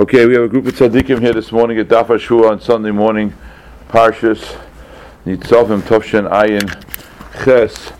Okay, 0.00 0.24
we 0.24 0.32
have 0.32 0.44
a 0.44 0.48
group 0.48 0.64
of 0.66 0.74
tzaddikim 0.74 1.20
here 1.20 1.34
this 1.34 1.52
morning 1.52 1.78
at 1.78 1.88
Daf 1.88 2.08
on 2.50 2.58
Sunday 2.58 2.90
morning. 2.90 3.34
Parshas 3.90 4.58
Nitzavim 5.26 5.82
Tovshin 5.82 6.26
Ayin 6.30 7.44
Ches. 7.44 7.92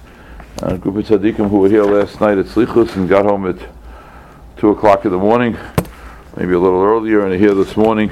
A 0.62 0.78
group 0.78 0.96
of 0.96 1.04
tzaddikim 1.04 1.50
who 1.50 1.58
were 1.58 1.68
here 1.68 1.84
last 1.84 2.18
night 2.18 2.38
at 2.38 2.46
Slichus 2.46 2.96
and 2.96 3.06
got 3.06 3.26
home 3.26 3.46
at 3.46 3.58
2 4.56 4.70
o'clock 4.70 5.04
in 5.04 5.10
the 5.10 5.18
morning, 5.18 5.58
maybe 6.38 6.54
a 6.54 6.58
little 6.58 6.82
earlier, 6.82 7.26
and 7.26 7.34
are 7.34 7.36
here 7.36 7.52
this 7.52 7.76
morning. 7.76 8.10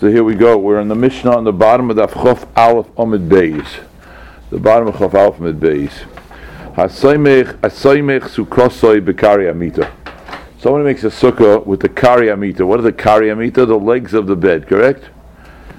So 0.00 0.08
here 0.08 0.24
we 0.24 0.34
go. 0.34 0.56
We're 0.56 0.80
in 0.80 0.88
the 0.88 0.94
Mishnah 0.94 1.36
on 1.36 1.44
the 1.44 1.52
bottom 1.52 1.90
of 1.90 1.98
Daf 1.98 2.12
Chof 2.12 2.48
Aleph 2.56 2.86
Omid 2.94 3.28
Beis. 3.28 3.80
The 4.48 4.58
bottom 4.58 4.88
of 4.88 4.94
Chof 4.94 5.12
Aleph 5.12 5.36
Omid 5.36 5.58
Beis. 5.58 5.92
Hasaymech 6.76 7.60
Sukrosoi 7.60 9.02
Bekari. 9.02 10.05
Someone 10.66 10.82
makes 10.82 11.04
a 11.04 11.10
sukkah 11.10 11.64
with 11.64 11.78
the 11.78 11.88
kari 11.88 12.28
amita. 12.28 12.66
What 12.66 12.80
are 12.80 12.82
the 12.82 12.92
kari 12.92 13.30
amita? 13.30 13.64
The 13.66 13.78
legs 13.78 14.14
of 14.14 14.26
the 14.26 14.34
bed, 14.34 14.66
correct? 14.66 15.04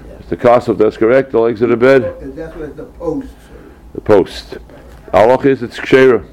Yes. 0.08 0.30
The 0.30 0.36
kasuf, 0.38 0.78
that's 0.78 0.96
correct. 0.96 1.32
The 1.32 1.40
legs 1.40 1.60
of 1.60 1.68
the 1.68 1.76
bed. 1.76 2.34
That's 2.34 2.56
what 2.56 2.74
the 2.74 2.86
post. 2.86 3.28
The 3.92 4.00
post. 4.00 4.56
Allah 5.12 5.38
is 5.40 5.62
it's 5.62 5.78
kshera. 5.78 6.26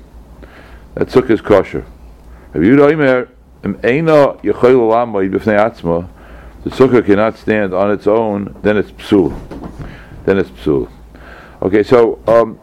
That 0.93 1.09
sukkah 1.09 1.31
is 1.31 1.41
kosher. 1.41 1.85
If 2.53 2.63
you 2.63 2.77
don't 2.77 2.97
hear, 2.97 3.29
eina 3.61 4.41
yechol 4.41 4.87
lamoid 4.89 5.31
b'fnei 5.31 5.59
atzma, 5.59 6.07
the 6.63 6.69
sukkah 6.69 7.05
cannot 7.05 7.37
stand 7.37 7.73
on 7.73 7.91
its 7.91 8.07
own. 8.07 8.55
Then 8.61 8.77
it's 8.77 8.91
psul. 8.91 9.37
Then 10.23 10.37
it's 10.37 10.49
psul. 10.51 10.89
Okay, 11.61 11.83
so 11.83 12.23
um, 12.25 12.57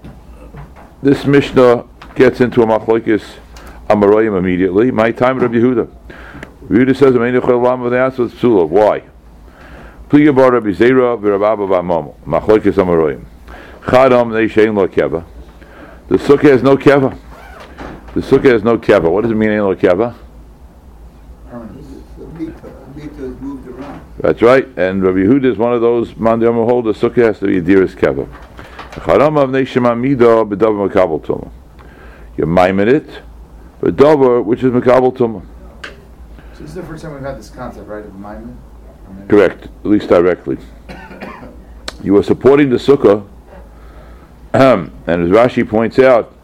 this 1.03 1.27
Mishnah 1.27 1.85
gets 2.15 2.41
into 2.41 2.63
a 2.63 2.67
machlokes 2.67 3.42
Amarayim 3.93 4.39
immediately. 4.39 4.91
My 4.91 5.13
time, 5.13 5.39
Rabbi 5.39 5.57
Yehuda. 5.57 5.87
Yehuda 6.69 6.97
says. 6.97 7.15
Why? 8.71 9.03
Pliya 10.09 10.35
bar 10.35 10.53
Rabbi 10.53 10.71
Zera 10.71 11.17
v'Rabba 11.19 11.67
v'Amam. 11.69 12.15
Machlokes 12.25 12.75
Amarayim. 12.75 13.25
Chadam 13.83 14.31
ne'shein 14.33 14.75
lo 14.75 14.87
keva. 14.89 15.25
The 16.09 16.17
sukkah 16.17 16.51
has 16.51 16.63
no 16.63 16.77
keva. 16.77 17.17
The 18.15 18.21
sukkah 18.21 18.53
has 18.53 18.63
no 18.63 18.79
keva. 18.79 19.11
What 19.11 19.23
does 19.23 19.31
it 19.31 19.35
mean, 19.35 19.51
ain't 19.51 19.65
lo 19.65 19.75
keva? 19.75 20.15
That's 24.19 24.41
right. 24.41 24.69
And 24.77 25.03
Rabbi 25.03 25.19
Yehuda 25.19 25.47
is 25.47 25.59
one 25.59 25.73
of 25.73 25.81
those 25.81 26.13
mandiyam 26.15 26.55
hold 26.65 26.85
the 26.85 26.93
sukkah 26.93 27.25
has 27.27 27.39
to 27.41 27.47
be 27.47 27.61
dearest 27.61 27.97
keva. 27.97 28.29
Chadam 28.93 29.39
av 29.39 29.51
ne'shem 29.51 29.85
amidah 29.85 30.49
b'dav 30.49 30.89
makabel 30.89 31.21
tumah. 31.25 31.51
You 32.37 32.47
mime 32.47 32.81
it 32.81 33.23
a 33.83 33.91
dover 33.91 34.41
which 34.41 34.63
is 34.63 34.73
Mekabal 34.73 35.15
Tumah. 35.17 35.45
So 36.55 36.61
this 36.61 36.71
is 36.71 36.75
the 36.75 36.83
first 36.85 37.03
time 37.03 37.15
we've 37.15 37.23
had 37.23 37.39
this 37.39 37.51
concept, 37.51 37.89
right, 37.89 38.05
of 38.05 38.15
Maimon? 38.15 38.57
Correct, 39.29 39.65
at 39.65 39.87
least 39.87 40.09
directly. 40.09 40.57
you 42.03 42.17
are 42.17 42.23
supporting 42.23 42.71
the 42.71 42.77
Sukkah, 42.77 43.27
and 44.55 44.93
as 45.07 45.31
Rashi 45.31 45.69
points 45.69 45.99
out, 45.99 46.35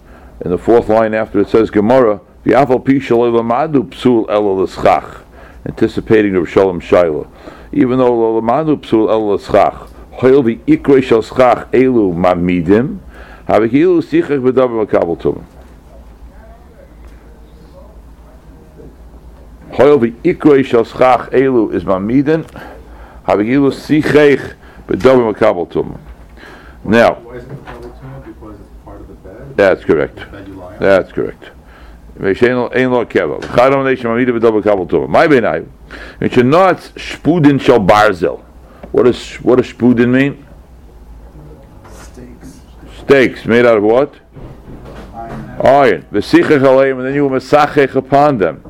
in 0.40 0.50
the 0.50 0.58
fourth 0.58 0.88
line 0.88 1.14
after 1.14 1.40
it 1.40 1.48
says 1.48 1.70
Gemara, 1.70 2.20
the 2.44 2.52
afal 2.52 2.84
pishal 2.84 3.30
elamadu 3.30 3.88
psul 3.90 5.24
anticipating 5.66 6.32
the 6.32 6.44
Shalom 6.46 6.80
Shaila. 6.80 7.28
Even 7.72 7.98
though 7.98 8.40
lamadu 8.40 8.80
psul 8.80 9.10
el 9.10 9.28
l'schach, 9.28 9.88
hoil 10.12 10.42
the 10.42 10.56
ikre 10.66 11.02
shel 11.02 11.22
schach 11.22 11.70
elu 11.70 12.14
mamidim, 12.14 12.98
havikilu 13.46 14.02
sichach 14.02 14.42
b'davar 14.42 14.86
makabel 14.86 15.20
tumah. 15.20 15.57
Hoil 19.78 19.98
vi 19.98 20.14
ikroi 20.24 20.64
shel 20.64 20.84
schach 20.84 21.28
elu 21.30 21.72
is 21.72 21.84
mamiden, 21.84 22.44
havigilu 23.28 23.70
sichech 23.70 24.56
bedovim 24.88 25.32
makabel 25.32 25.68
tumah. 25.70 25.98
Now, 26.84 27.18
that's 29.54 29.84
correct. 29.84 30.18
That's 30.80 31.12
correct. 31.12 31.50
Ein 32.18 32.90
lo 32.90 33.04
keva. 33.06 33.40
Chadam 33.40 33.84
neish 33.84 34.02
mamida 34.02 34.36
bedovim 34.36 34.62
makabel 34.62 34.88
tumah. 34.88 35.08
My 35.08 35.28
benai, 35.28 35.64
it 36.20 36.32
should 36.32 36.46
not 36.46 36.78
spudin 36.96 37.60
shel 37.60 37.78
barzel. 37.78 38.40
What 38.90 39.04
does 39.04 39.36
what 39.36 39.56
does 39.58 39.72
spudin 39.72 40.08
mean? 40.08 40.44
Steaks. 41.92 42.62
Steaks 42.98 43.46
made 43.46 43.64
out 43.64 43.76
of 43.76 43.84
what? 43.84 44.12
Iron. 45.14 45.60
Iron. 45.60 46.06
V'sichech 46.10 46.62
aleim, 46.62 46.98
and 46.98 47.06
then 47.06 47.14
you 47.14 47.28
will 47.28 47.38
masachech 47.38 47.94
upon 47.94 48.38
them. 48.38 48.64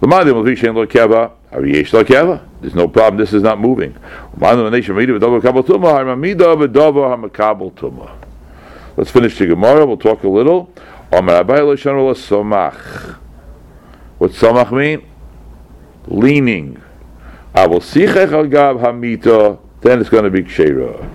There's 0.00 0.10
no 2.74 2.88
problem. 2.88 3.18
This 3.18 3.34
is 3.34 3.42
not 3.42 3.60
moving. 3.60 3.94
Let's 8.96 9.10
finish 9.10 9.38
the 9.38 9.46
Gemara. 9.46 9.84
We'll 9.84 9.98
talk 9.98 10.24
a 10.24 10.28
little. 10.28 10.72
What 14.18 14.32
samach 14.32 14.72
mean? 14.72 15.02
Leaning. 16.06 16.80
Then 17.54 17.72
it's 20.00 20.08
going 20.08 20.24
to 20.24 20.30
be 20.30 20.42
kshera. 20.42 21.10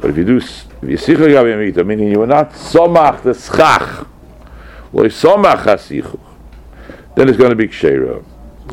But 0.00 0.10
if 0.10 0.16
you 0.16 0.24
do, 0.24 0.38
if 0.38 0.66
you 0.82 0.96
sicha 0.96 1.28
gav 1.28 1.46
hamita, 1.46 1.84
meaning 1.86 2.10
you 2.10 2.22
are 2.22 2.26
not 2.26 2.52
samach 2.52 3.22
the 3.22 3.34
schach, 3.34 4.06
then 7.16 7.28
it's 7.28 7.36
going 7.36 7.50
to 7.50 7.56
be 7.56 7.68
kshera. 7.68 8.24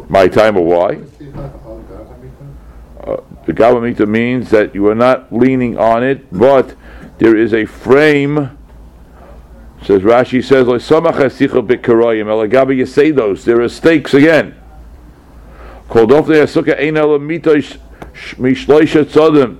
My 0.10 0.28
time 0.28 0.58
or 0.58 0.66
why? 0.66 1.02
Uh, 3.04 3.22
the 3.46 3.54
Gavamita 3.54 4.08
means 4.08 4.50
that 4.50 4.76
you 4.76 4.88
are 4.88 4.96
not 4.96 5.32
leaning 5.32 5.78
on 5.78 6.04
it, 6.04 6.32
but 6.32 6.76
there 7.18 7.36
is 7.36 7.54
a 7.54 7.66
frame. 7.66 8.58
Says 9.84 10.02
Rashi 10.02 10.44
says, 10.44 10.66
those. 13.12 13.46
There 13.46 13.62
are 13.62 13.70
stakes 13.70 14.14
again. 14.14 14.56
Called 15.88 16.12
off 16.12 16.28
the 16.28 16.46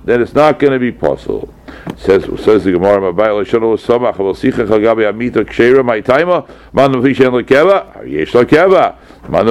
then 0.04 0.20
it's 0.20 0.34
not 0.34 0.58
going 0.58 0.72
to 0.72 0.78
be 0.78 0.92
possible. 0.92 1.54
Says 1.96 2.24
says 2.42 2.64
the 2.64 2.72
Gemara, 2.72 3.12
"Mabayla 3.12 3.44
shanu 3.44 3.78
samach 3.78 4.16
aval 4.16 4.34
sicha 4.34 4.66
chagabi 4.66 5.08
amita 5.08 5.44
kshera 5.44 5.84
my 5.84 6.00
timer 6.00 6.44
man 6.72 6.94
of 6.94 7.02
vishen 7.02 7.30
lekeva 7.42 8.08
yesh 8.08 8.32
lekeva 8.32 8.96
because 9.22 9.46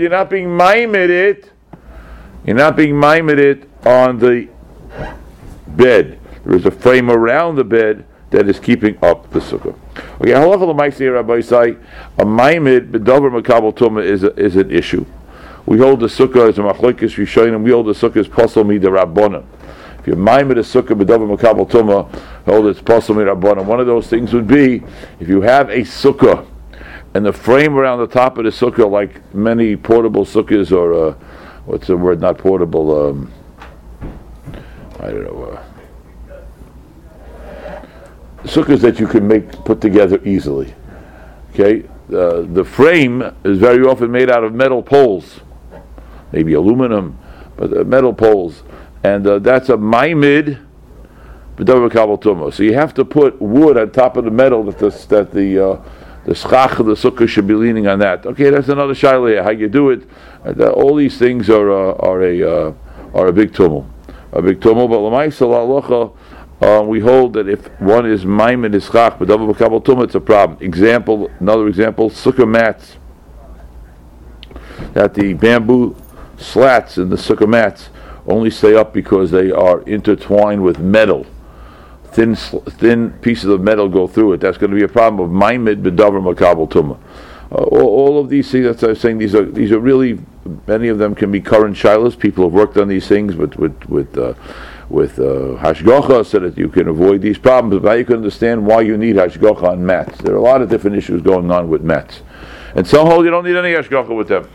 you're 0.00 0.10
not 0.10 0.30
being 0.30 0.56
maimed 0.56 0.96
it 0.96 1.50
you're 2.44 2.56
not 2.56 2.76
being 2.76 2.98
maimed 2.98 3.38
it 3.38 3.68
on 3.86 4.18
the 4.18 4.48
bed 5.68 6.18
there 6.44 6.56
is 6.56 6.66
a 6.66 6.70
frame 6.70 7.10
around 7.10 7.56
the 7.56 7.64
bed 7.64 8.04
that 8.34 8.48
is 8.48 8.58
keeping 8.58 8.98
up 9.02 9.30
the 9.30 9.38
sukkah. 9.38 9.78
Okay, 10.20 10.32
halacha 10.32 10.66
l'maisi 10.66 11.12
Rabbi 11.12 11.40
say 11.40 11.76
a 12.18 12.24
maimed 12.24 12.90
b'davar 12.90 13.30
makabel 13.40 13.72
tuma 13.74 14.04
is 14.04 14.24
a, 14.24 14.34
is 14.34 14.56
an 14.56 14.70
issue. 14.70 15.06
We 15.66 15.78
hold 15.78 16.00
the 16.00 16.06
sukkah 16.06 16.48
as 16.48 16.58
a 16.58 16.62
machlokes 16.62 17.14
rishonim. 17.14 17.62
We 17.62 17.70
hold 17.70 17.86
the 17.86 17.92
sukkah 17.92 18.16
as 18.16 18.28
pasal 18.28 18.66
mi 18.66 18.78
rabbanon. 18.78 19.44
If 20.00 20.08
you're 20.08 20.16
maimed 20.16 20.58
a 20.58 20.62
sukkah 20.62 21.00
b'davar 21.00 21.38
makabel 21.38 21.70
tuma, 21.70 22.10
hold 22.44 22.66
it's 22.66 22.80
pasal 22.80 23.16
mi 23.16 23.22
rabbanon. 23.22 23.64
One 23.64 23.80
of 23.80 23.86
those 23.86 24.06
things 24.08 24.32
would 24.32 24.46
be 24.46 24.82
if 25.20 25.28
you 25.28 25.40
have 25.42 25.70
a 25.70 25.80
sukkah 25.80 26.46
and 27.14 27.24
the 27.24 27.32
frame 27.32 27.76
around 27.76 28.00
the 28.00 28.08
top 28.08 28.38
of 28.38 28.44
the 28.44 28.50
sukkah, 28.50 28.90
like 28.90 29.34
many 29.34 29.76
portable 29.76 30.24
sukkahs 30.24 30.72
or 30.76 30.92
uh, 30.92 31.12
what's 31.64 31.86
the 31.86 31.96
word? 31.96 32.20
Not 32.20 32.38
portable. 32.38 33.08
Um, 33.08 33.32
I 34.98 35.10
don't 35.10 35.24
know. 35.24 35.44
Uh, 35.44 35.64
sukkahs 38.44 38.80
that 38.80 38.98
you 38.98 39.06
can 39.06 39.26
make 39.26 39.50
put 39.64 39.80
together 39.80 40.20
easily. 40.24 40.74
Okay, 41.50 41.84
uh, 42.12 42.42
the 42.42 42.64
frame 42.64 43.22
is 43.44 43.58
very 43.58 43.86
often 43.86 44.10
made 44.10 44.28
out 44.28 44.42
of 44.42 44.52
metal 44.52 44.82
poles, 44.82 45.40
maybe 46.32 46.54
aluminum, 46.54 47.16
but 47.56 47.76
uh, 47.76 47.84
metal 47.84 48.12
poles, 48.12 48.64
and 49.04 49.24
uh, 49.26 49.38
that's 49.38 49.68
a 49.68 49.76
maimid 49.76 50.58
So 51.56 52.62
you 52.62 52.74
have 52.74 52.94
to 52.94 53.04
put 53.04 53.40
wood 53.40 53.76
on 53.78 53.90
top 53.90 54.16
of 54.16 54.24
the 54.24 54.30
metal 54.30 54.64
that 54.64 54.78
the 54.78 54.90
that 55.08 55.32
the 55.32 55.66
uh, 55.66 55.82
the 56.24 56.34
schach 56.34 56.80
of 56.80 56.86
the 56.86 56.94
sukkah 56.94 57.28
should 57.28 57.46
be 57.46 57.54
leaning 57.54 57.86
on 57.86 58.00
that. 58.00 58.26
Okay, 58.26 58.50
that's 58.50 58.68
another 58.68 58.94
shaila. 58.94 59.42
How 59.42 59.50
you 59.50 59.68
do 59.68 59.90
it? 59.90 60.02
Uh, 60.44 60.70
all 60.70 60.96
these 60.96 61.16
things 61.18 61.48
are 61.50 61.70
uh, 61.70 61.94
are 61.94 62.22
a 62.22 62.74
are 63.14 63.26
a 63.28 63.32
big 63.32 63.52
tumul, 63.52 63.86
a 64.32 64.42
big 64.42 64.60
tumul. 64.60 64.88
But 64.88 64.98
l'maisa 64.98 66.12
uh, 66.60 66.82
we 66.82 67.00
hold 67.00 67.34
that 67.34 67.48
if 67.48 67.66
one 67.80 68.06
is 68.06 68.24
maim 68.24 68.64
and 68.64 68.74
ischach, 68.74 69.18
but 69.18 69.28
double 69.28 69.52
kabel 69.54 69.82
it's 70.02 70.14
a 70.14 70.20
problem. 70.20 70.56
Example, 70.60 71.30
another 71.40 71.66
example, 71.68 72.10
sukkah 72.10 72.48
mats. 72.48 72.96
That 74.92 75.14
the 75.14 75.34
bamboo 75.34 75.96
slats 76.36 76.96
in 76.98 77.10
the 77.10 77.16
sukkah 77.16 77.48
mats 77.48 77.90
only 78.26 78.50
stay 78.50 78.74
up 78.74 78.92
because 78.92 79.30
they 79.30 79.50
are 79.50 79.82
intertwined 79.82 80.62
with 80.62 80.78
metal. 80.78 81.26
Thin, 82.14 82.36
thin 82.36 83.10
pieces 83.22 83.46
of 83.46 83.60
metal 83.60 83.88
go 83.88 84.06
through 84.06 84.34
it. 84.34 84.40
That's 84.40 84.56
going 84.56 84.70
to 84.70 84.76
be 84.76 84.84
a 84.84 84.88
problem 84.88 85.20
of 85.20 85.30
maimid 85.30 85.82
bedavar 85.82 86.22
makabel 86.22 86.70
tumah. 86.70 86.96
Uh, 87.50 87.56
all, 87.56 87.88
all 87.88 88.20
of 88.20 88.28
these 88.28 88.50
things, 88.52 88.66
that's 88.66 88.82
what 88.82 88.88
I 88.88 88.90
was 88.92 89.00
saying, 89.00 89.18
these 89.18 89.34
are, 89.34 89.44
these 89.44 89.72
are 89.72 89.80
really, 89.80 90.20
many 90.68 90.86
of 90.88 90.98
them 90.98 91.16
can 91.16 91.32
be 91.32 91.40
current 91.40 91.76
shilas. 91.76 92.16
People 92.16 92.44
have 92.44 92.52
worked 92.52 92.76
on 92.76 92.86
these 92.86 93.08
things 93.08 93.34
with, 93.34 93.56
with, 93.56 93.84
with, 93.88 94.16
uh, 94.16 94.34
with 94.88 95.18
uh, 95.18 95.58
hashgacha 95.58 96.24
so 96.24 96.38
that 96.38 96.56
you 96.56 96.68
can 96.68 96.86
avoid 96.86 97.20
these 97.20 97.36
problems. 97.36 97.82
But 97.82 97.88
now 97.88 97.94
you 97.94 98.04
can 98.04 98.16
understand 98.16 98.64
why 98.64 98.82
you 98.82 98.96
need 98.96 99.16
hashgacha 99.16 99.64
on 99.64 99.84
mats. 99.84 100.16
There 100.18 100.34
are 100.34 100.38
a 100.38 100.42
lot 100.42 100.62
of 100.62 100.70
different 100.70 100.96
issues 100.96 101.20
going 101.20 101.50
on 101.50 101.68
with 101.68 101.82
mats. 101.82 102.22
And 102.76 102.86
some 102.86 103.08
hold 103.08 103.24
you 103.24 103.32
don't 103.32 103.44
need 103.44 103.56
any 103.56 103.72
hashgacha 103.72 104.16
with 104.16 104.28
them 104.28 104.48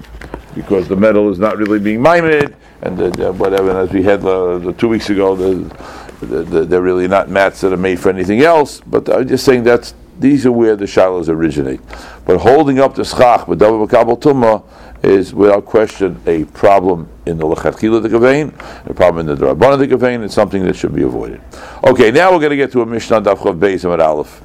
because 0.56 0.88
the 0.88 0.96
metal 0.96 1.30
is 1.30 1.40
not 1.40 1.58
really 1.58 1.80
being 1.80 2.00
mimed 2.00 2.54
and 2.84 2.98
the, 2.98 3.10
the, 3.12 3.34
whatever. 3.34 3.70
And 3.72 3.80
as 3.80 3.92
we 3.92 4.04
had 4.04 4.26
uh, 4.26 4.72
two 4.78 4.88
weeks 4.88 5.10
ago, 5.10 5.36
the, 5.36 6.09
they're 6.21 6.81
really 6.81 7.07
not 7.07 7.30
mats 7.30 7.62
that 7.62 7.74
are 7.74 7.77
made 7.77 8.00
for 8.00 8.10
anything 8.10 8.42
else. 8.42 8.81
But 8.81 9.10
I'm 9.10 9.27
just 9.27 9.45
saying 9.45 9.63
that's 9.63 9.94
these 10.19 10.45
are 10.45 10.51
where 10.51 10.75
the 10.75 10.86
shilas 10.86 11.30
originate. 11.30 11.80
But 12.25 12.39
holding 12.39 12.80
up 12.80 12.95
the 12.95 13.06
schach 13.06 13.48
with 13.48 13.60
double 13.60 13.88
makabel 13.88 14.19
tumah 14.19 14.63
is 15.01 15.33
without 15.33 15.66
question 15.66 16.21
a 16.25 16.44
problem 16.45 17.07
in 17.25 17.38
the 17.38 17.45
lechatchila 17.45 18.01
the 18.01 18.10
gavain, 18.10 18.54
a 18.86 18.94
problem 18.94 19.30
in 19.30 19.38
the 19.38 19.45
drabbana 19.45 19.77
the 19.77 19.88
gavain. 19.88 20.24
It's 20.24 20.33
something 20.33 20.63
that 20.66 20.75
should 20.75 20.94
be 20.94 21.04
avoided. 21.04 21.42
Okay, 21.86 22.12
now 22.12 22.31
we're 22.31 22.39
going 22.39 22.50
to 22.50 22.57
get 22.57 22.72
to 22.74 22.81
a 22.81 22.86
mishnah 22.86 23.22
daf 23.22 23.38
chav 23.38 23.60
beis 23.60 23.92
and 23.92 24.01
aleph, 24.01 24.42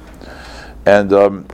and. 0.85 1.13
Um, 1.13 1.47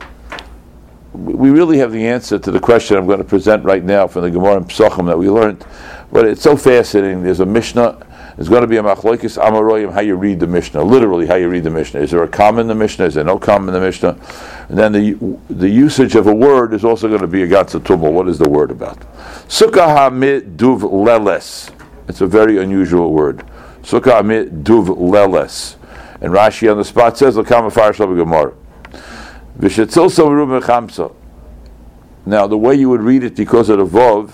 we 1.14 1.50
really 1.50 1.76
have 1.76 1.92
the 1.92 2.06
answer 2.06 2.38
to 2.38 2.50
the 2.50 2.58
question 2.58 2.96
I'm 2.96 3.06
going 3.06 3.18
to 3.18 3.24
present 3.24 3.64
right 3.64 3.84
now 3.84 4.06
from 4.06 4.22
the 4.22 4.30
Gemara 4.30 4.56
and 4.56 4.66
Psachim 4.66 5.06
that 5.08 5.18
we 5.18 5.28
learned. 5.28 5.62
But 6.10 6.26
it's 6.26 6.40
so 6.40 6.56
fascinating. 6.56 7.22
There's 7.22 7.40
a 7.40 7.46
Mishnah. 7.46 8.06
There's 8.36 8.48
going 8.48 8.62
to 8.62 8.66
be 8.66 8.78
a 8.78 8.82
Machlokes 8.82 9.38
Amaroyim 9.38 9.92
how 9.92 10.00
you 10.00 10.16
read 10.16 10.40
the 10.40 10.46
Mishnah. 10.46 10.82
Literally, 10.82 11.26
how 11.26 11.34
you 11.34 11.48
read 11.48 11.64
the 11.64 11.70
Mishnah. 11.70 12.00
Is 12.00 12.12
there 12.12 12.22
a 12.22 12.28
comma 12.28 12.62
in 12.62 12.66
the 12.66 12.74
Mishnah? 12.74 13.04
Is 13.04 13.14
there 13.14 13.24
no 13.24 13.38
comma 13.38 13.68
in 13.68 13.74
the 13.74 13.80
Mishnah? 13.80 14.18
And 14.68 14.78
then 14.78 14.92
the 14.92 15.38
the 15.50 15.68
usage 15.68 16.14
of 16.14 16.26
a 16.26 16.34
word 16.34 16.72
is 16.72 16.82
also 16.82 17.08
going 17.08 17.20
to 17.20 17.26
be 17.26 17.42
a 17.42 17.46
Gatzatumel. 17.48 18.10
What 18.10 18.28
is 18.28 18.38
the 18.38 18.48
word 18.48 18.70
about? 18.70 18.98
Sukkah 19.48 20.56
duv 20.56 20.80
leles. 20.80 21.70
It's 22.08 22.22
a 22.22 22.26
very 22.26 22.56
unusual 22.56 23.12
word. 23.12 23.44
Sukkah 23.82 24.22
duv 24.62 24.86
leles. 24.86 25.76
And 26.22 26.32
Rashi 26.32 26.70
on 26.70 26.78
the 26.78 26.84
spot 26.84 27.18
says, 27.18 27.36
"L'kama 27.36 27.70
far 27.70 27.92
Gemara." 27.92 28.54
Now, 32.24 32.46
the 32.46 32.56
way 32.56 32.74
you 32.74 32.88
would 32.88 33.02
read 33.02 33.24
it 33.24 33.36
because 33.36 33.68
of 33.68 33.78
the 33.78 33.84
Vov, 33.84 34.30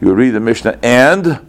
you 0.00 0.08
would 0.08 0.16
read 0.16 0.30
the 0.30 0.40
Mishnah 0.40 0.78
and 0.82 1.40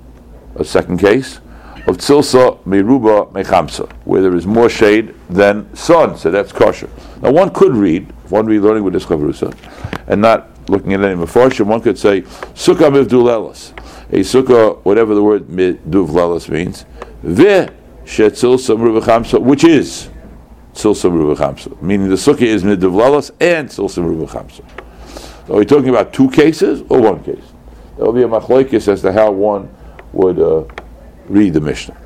a 0.56 0.66
second 0.66 0.98
case 0.98 1.40
of 1.88 1.98
Tzilsa 1.98 2.62
Meruba 2.64 3.32
Mechamsa, 3.32 3.92
where 4.06 4.22
there 4.22 4.36
is 4.36 4.46
more 4.46 4.70
shade 4.70 5.14
than 5.30 5.74
sun, 5.76 6.18
so 6.18 6.30
that's 6.32 6.52
kosher. 6.52 6.90
Now, 7.22 7.32
one 7.32 7.52
could 7.52 7.76
read, 7.76 8.12
one 8.30 8.46
read 8.46 8.62
learning 8.62 8.84
with 8.84 8.94
this 8.94 9.06
Chavrusa, 9.06 9.56
and 10.08 10.22
not 10.22 10.50
looking 10.70 10.94
at 10.94 11.02
any 11.02 11.16
Mefarshim, 11.16 11.66
one 11.66 11.82
could 11.82 11.98
say, 11.98 12.22
Sukkah 12.22 12.92
Mivdulelas, 12.92 13.72
a 14.10 14.20
Sukkah, 14.20 14.84
whatever 14.86 15.16
the 15.16 15.24
word 15.24 15.48
Mivdulelas 15.48 16.50
means, 16.50 16.86
Ve 17.24 17.68
Shetzilsa 18.06 18.78
Meruba 18.78 19.02
Chamsa, 19.02 19.42
which 19.42 19.64
is 19.64 20.10
Silsa 20.74 21.12
Ruba 21.12 21.36
Chamsa. 21.36 21.80
Meaning 21.82 22.10
the 22.10 22.16
sukkah 22.16 22.42
is 22.42 22.64
midivlalas 22.64 23.32
and 23.40 23.68
Silsa 23.68 24.04
Ruba 24.04 24.26
Chamsa. 24.26 24.64
Are 25.50 25.58
we 25.58 25.66
talking 25.66 25.90
about 25.90 26.14
two 26.14 26.30
cases 26.30 26.82
or 26.90 27.02
one 27.02 27.24
case? 27.24 27.44
There 27.98 28.06
will 28.06 28.14
be 28.14 28.24
a 28.24 28.28
machlokes 28.28 28.88
as 28.88 29.02
to 29.02 29.12
how 29.12 29.32
one 29.32 29.74
would 30.14 30.40
uh, 30.40 30.64
read 31.32 31.54
the 31.54 31.62
Mishnah. 31.62 31.98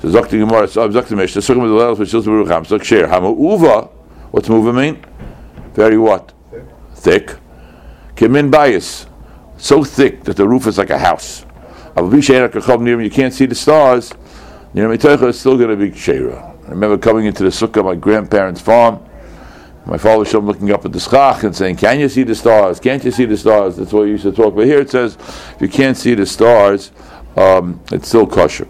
So 0.00 0.08
Zakti 0.08 0.38
Gemara, 0.38 0.66
Zakti 0.66 1.16
Mishnah, 1.16 1.42
Sukkah 1.42 1.56
midivlalas 1.56 1.98
with 1.98 2.10
Silsa 2.10 2.26
Ruba 2.26 2.50
Chamsa. 2.50 2.82
Share 2.82 3.06
Hama 3.06 3.32
Uva. 3.32 3.88
What's 4.30 4.48
Uva 4.48 4.72
mean? 4.72 5.04
Very 5.74 5.98
what? 5.98 6.32
Thick. 6.94 7.36
Kimin 8.16 8.50
bias. 8.50 9.06
So 9.56 9.84
thick 9.84 10.24
that 10.24 10.36
the 10.36 10.46
roof 10.46 10.66
is 10.66 10.78
like 10.78 10.90
a 10.90 10.98
house. 10.98 11.46
You 11.96 13.10
can't 13.10 13.34
see 13.34 13.46
the 13.46 13.54
stars. 13.54 14.12
You 14.74 14.90
it's 14.90 15.38
still 15.38 15.58
going 15.58 15.68
to 15.68 15.76
be 15.76 15.96
Shera. 15.96 16.56
I 16.66 16.70
remember 16.70 16.96
coming 16.96 17.26
into 17.26 17.42
the 17.42 17.50
sukkah, 17.50 17.84
my 17.84 17.94
grandparents' 17.94 18.60
farm. 18.60 19.04
My 19.84 19.98
father 19.98 20.24
showed 20.24 20.44
looking 20.44 20.70
up 20.70 20.84
at 20.84 20.92
the 20.92 21.00
schach 21.00 21.42
and 21.42 21.54
saying, 21.54 21.76
"Can 21.76 21.98
you 21.98 22.08
see 22.08 22.22
the 22.22 22.34
stars? 22.34 22.78
Can't 22.78 23.04
you 23.04 23.10
see 23.10 23.24
the 23.24 23.36
stars?" 23.36 23.76
That's 23.76 23.92
what 23.92 24.04
he 24.04 24.12
used 24.12 24.22
to 24.22 24.32
talk. 24.32 24.54
But 24.54 24.66
here 24.66 24.78
it 24.78 24.90
says, 24.90 25.16
if 25.54 25.56
you 25.60 25.68
can't 25.68 25.96
see 25.96 26.14
the 26.14 26.24
stars, 26.24 26.92
um, 27.36 27.80
it's 27.90 28.08
still 28.08 28.26
kosher. 28.26 28.68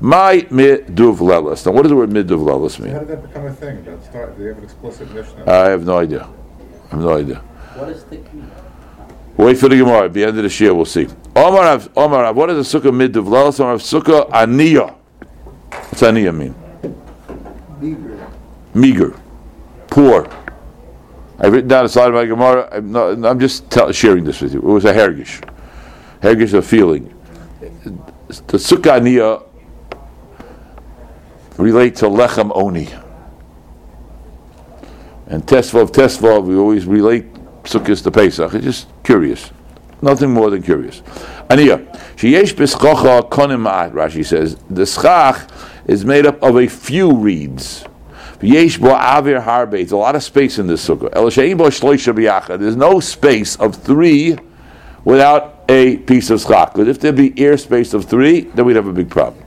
My 0.00 0.40
miduv 0.50 1.18
lelis. 1.18 1.64
Now, 1.64 1.72
what 1.72 1.82
does 1.82 1.90
the 1.90 1.96
word 1.96 2.10
miduv 2.10 2.40
lelis 2.40 2.80
mean? 2.80 2.92
How 2.92 2.98
did 3.00 3.08
that 3.08 3.22
become 3.22 3.46
a 3.46 3.52
thing? 3.52 3.84
That 3.84 4.04
start, 4.04 4.36
do 4.36 4.42
they 4.42 4.48
have 4.48 4.58
an 4.58 4.64
explicit 4.64 5.12
mission? 5.12 5.48
I 5.48 5.68
have 5.68 5.84
no 5.84 5.98
idea. 5.98 6.28
I 6.86 6.90
have 6.90 7.00
no 7.00 7.16
idea. 7.16 7.36
What 7.36 7.90
is 7.90 8.04
the 8.04 8.16
key? 8.16 8.42
Wait 9.36 9.56
for 9.56 9.68
the 9.68 9.76
Gemara. 9.76 10.06
At 10.06 10.12
the 10.12 10.24
end 10.24 10.36
of 10.36 10.42
the 10.42 10.64
year, 10.64 10.74
we'll 10.74 10.84
see. 10.84 11.06
Omar, 11.36 11.80
Omar, 11.96 12.32
what 12.32 12.50
is 12.50 12.74
a 12.74 12.80
sukkah 12.80 12.90
miduv 12.90 13.26
lelis? 13.26 13.60
Omar, 13.60 13.76
sukkah 13.76 14.28
aniyah. 14.30 14.94
What's 15.70 16.02
aniyah 16.02 16.36
mean? 16.36 16.54
Meager. 17.80 18.28
Meager. 18.74 19.20
Poor. 19.86 20.28
I've 21.38 21.52
written 21.52 21.68
down 21.68 21.84
a 21.84 21.88
slide 21.88 22.08
of 22.08 22.14
my 22.14 22.24
Gemara. 22.24 22.68
I'm, 22.72 22.92
not, 22.92 23.24
I'm 23.24 23.38
just 23.38 23.70
tell, 23.70 23.90
sharing 23.92 24.24
this 24.24 24.40
with 24.40 24.54
you. 24.54 24.60
It 24.60 24.64
was 24.64 24.84
a 24.84 24.92
hergish. 24.92 25.48
Hergish, 26.20 26.54
a 26.54 26.62
feeling. 26.62 27.12
The 27.62 28.58
Sukkah 28.58 29.46
relate 31.58 31.94
to 31.96 32.06
Lechem 32.06 32.50
Oni. 32.56 32.88
And 35.26 35.46
Tesvav, 35.46 35.92
Tesvav, 35.92 36.44
we 36.44 36.56
always 36.56 36.86
relate 36.86 37.32
Sukkahs 37.62 38.02
to 38.02 38.10
Pesach. 38.10 38.54
It's 38.54 38.64
just 38.64 38.88
curious. 39.04 39.52
Nothing 40.00 40.32
more 40.32 40.50
than 40.50 40.62
curious. 40.62 41.02
Aniyah. 41.48 41.94
Sheyesh 42.16 42.54
b'schacha 42.54 43.30
konim 43.30 43.92
Rashi 43.92 44.26
says. 44.26 44.56
The 44.68 44.84
schach 44.84 45.48
is 45.86 46.04
made 46.04 46.26
up 46.26 46.42
of 46.42 46.56
a 46.56 46.66
few 46.66 47.14
reeds. 47.14 47.84
Yesh 48.40 48.78
bo 48.78 48.88
avir 48.88 49.40
harbe. 49.40 49.74
It's 49.74 49.92
a 49.92 49.96
lot 49.96 50.16
of 50.16 50.24
space 50.24 50.58
in 50.58 50.66
this 50.66 50.86
sukkah. 50.86 51.10
El 51.12 51.26
bo 51.56 51.68
shloisha. 51.68 52.58
There's 52.58 52.74
no 52.74 52.98
space 52.98 53.54
of 53.56 53.76
three 53.76 54.36
without 55.04 55.64
a 55.68 55.98
piece 55.98 56.30
of 56.30 56.40
schach. 56.40 56.72
Because 56.72 56.88
if 56.88 57.00
there 57.00 57.12
be 57.12 57.38
air 57.40 57.56
space 57.56 57.94
of 57.94 58.04
three, 58.04 58.42
then 58.42 58.64
we'd 58.64 58.76
have 58.76 58.86
a 58.86 58.92
big 58.92 59.10
problem. 59.10 59.44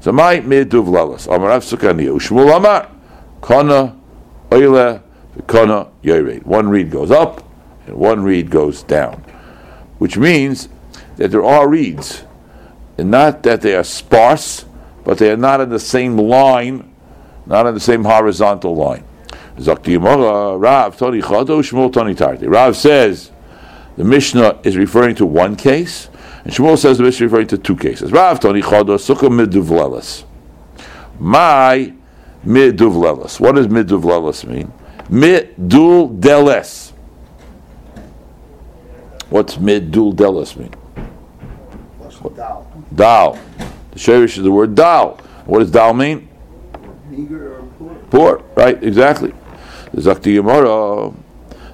So 0.00 0.12
my 0.12 0.40
miduv 0.40 0.86
lalas. 0.86 1.28
Amarav 1.28 1.62
sukkani. 1.62 2.06
Ushmul 2.06 2.56
amar. 2.56 2.90
Kana 3.42 3.96
oile. 4.52 5.02
Kana 5.46 5.88
yored. 6.02 6.44
One 6.44 6.68
reed 6.68 6.90
goes 6.90 7.10
up 7.10 7.44
and 7.86 7.96
one 7.96 8.22
reed 8.22 8.50
goes 8.50 8.82
down. 8.82 9.24
Which 9.98 10.16
means 10.16 10.68
that 11.16 11.30
there 11.30 11.44
are 11.44 11.68
reeds. 11.68 12.24
And 12.96 13.10
not 13.10 13.42
that 13.44 13.60
they 13.60 13.74
are 13.74 13.84
sparse, 13.84 14.64
but 15.04 15.18
they 15.18 15.30
are 15.30 15.36
not 15.36 15.60
in 15.60 15.70
the 15.70 15.80
same 15.80 16.16
line, 16.16 16.92
not 17.46 17.66
in 17.66 17.74
the 17.74 17.80
same 17.80 18.04
horizontal 18.04 18.76
line. 18.76 19.04
Rav 19.58 19.84
says 22.76 23.30
the 23.96 24.04
Mishnah 24.04 24.60
is 24.62 24.76
referring 24.76 25.14
to 25.16 25.26
one 25.26 25.56
case, 25.56 26.08
and 26.44 26.52
Shmuel 26.52 26.78
says 26.78 26.98
the 26.98 27.04
Mishnah 27.04 27.26
is 27.26 27.32
referring 27.32 27.48
to 27.48 27.58
two 27.58 27.76
cases. 27.76 28.12
Rav 28.12 28.40
Toni 28.40 28.62
Chado 28.62 28.96
Sukkah 28.96 29.28
Miduvlelis. 29.28 30.24
My 31.18 31.92
Miduvlelis. 32.46 33.38
What 33.40 33.56
does 33.56 33.66
Miduvlelis 33.66 34.46
mean? 34.46 34.72
Midul 35.08 36.18
Deles. 36.18 36.92
What's 39.28 39.56
Midul 39.56 40.14
Deles 40.14 40.56
mean? 40.56 40.74
Dal. 42.36 42.66
Dal. 42.94 43.38
The 43.92 43.98
shirish 43.98 44.36
is 44.36 44.42
the 44.42 44.50
word 44.50 44.74
dal. 44.74 45.16
What 45.46 45.60
does 45.60 45.70
dal 45.70 45.94
mean? 45.94 46.28
Meager 47.08 47.56
or 47.56 47.62
poor. 47.78 47.94
Poor, 48.10 48.44
right? 48.54 48.82
Exactly. 48.82 49.32
The 49.92 50.00
Zakti 50.02 50.38
Yomara. 50.38 51.14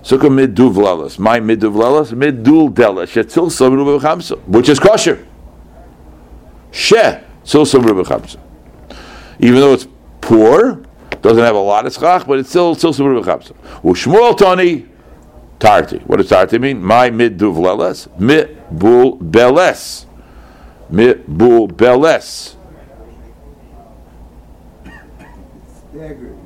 Sukkah 0.07 0.31
midduv 0.31 0.75
lelas. 0.75 1.19
My 1.19 1.41
midduv 1.41 1.75
lelas, 1.75 2.13
middul 2.13 2.73
delas. 2.73 3.09
Shetzil 3.09 3.51
some 3.51 3.73
chamsa, 3.99 4.39
which 4.47 4.69
is 4.69 4.79
kosher. 4.79 5.27
She 6.71 6.95
tzil 6.95 7.67
some 7.67 7.83
chamsa. 7.83 8.39
Even 9.41 9.57
though 9.57 9.73
it's 9.73 9.89
poor, 10.21 10.81
doesn't 11.23 11.43
have 11.43 11.57
a 11.57 11.59
lot 11.59 11.87
of 11.87 11.93
schach, 11.93 12.25
but 12.25 12.39
it's 12.39 12.49
still 12.49 12.77
still 12.77 12.93
some 12.93 13.07
chamsa. 13.07 13.57
Ushmuel 13.83 14.39
tani 14.39 14.87
tarti. 15.59 15.99
What 16.07 16.19
does 16.19 16.29
tarti 16.29 16.61
mean? 16.61 16.81
My 16.81 17.11
midduv 17.11 17.57
lelas, 17.57 18.07
mitbul 18.21 19.19
beles. 19.19 20.07
Mibu 20.89 21.67
beles. 21.77 22.55
Staggered. 25.91 26.39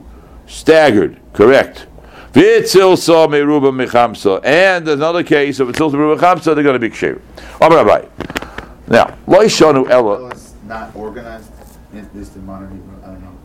Staggered, 0.47 1.21
correct. 1.35 1.87
Vitzil 2.33 2.97
saw 2.97 3.27
meruba 3.27 3.71
mechamsa. 3.73 4.41
And 4.45 4.87
another 4.89 5.23
case 5.25 5.59
of 5.61 5.69
vitzil 5.69 5.91
meruba 5.91 6.19
mechamsa, 6.19 6.55
they're 6.55 6.63
going 6.65 6.75
to 6.75 6.79
be 6.79 6.91
kshev. 6.91 7.21
Rabbi. 7.61 8.07
Now, 8.87 9.17
loishanu 9.27 9.89
ella. 9.91 10.23
Well, 10.23 10.31
it's 10.31 10.55
not 10.67 10.95
organized. 10.95 11.51
Is 11.93 12.07
this 12.15 12.29
the 12.31 12.39
modern 12.41 12.83
I 13.03 13.07
don't 13.07 13.21
know. 13.21 13.37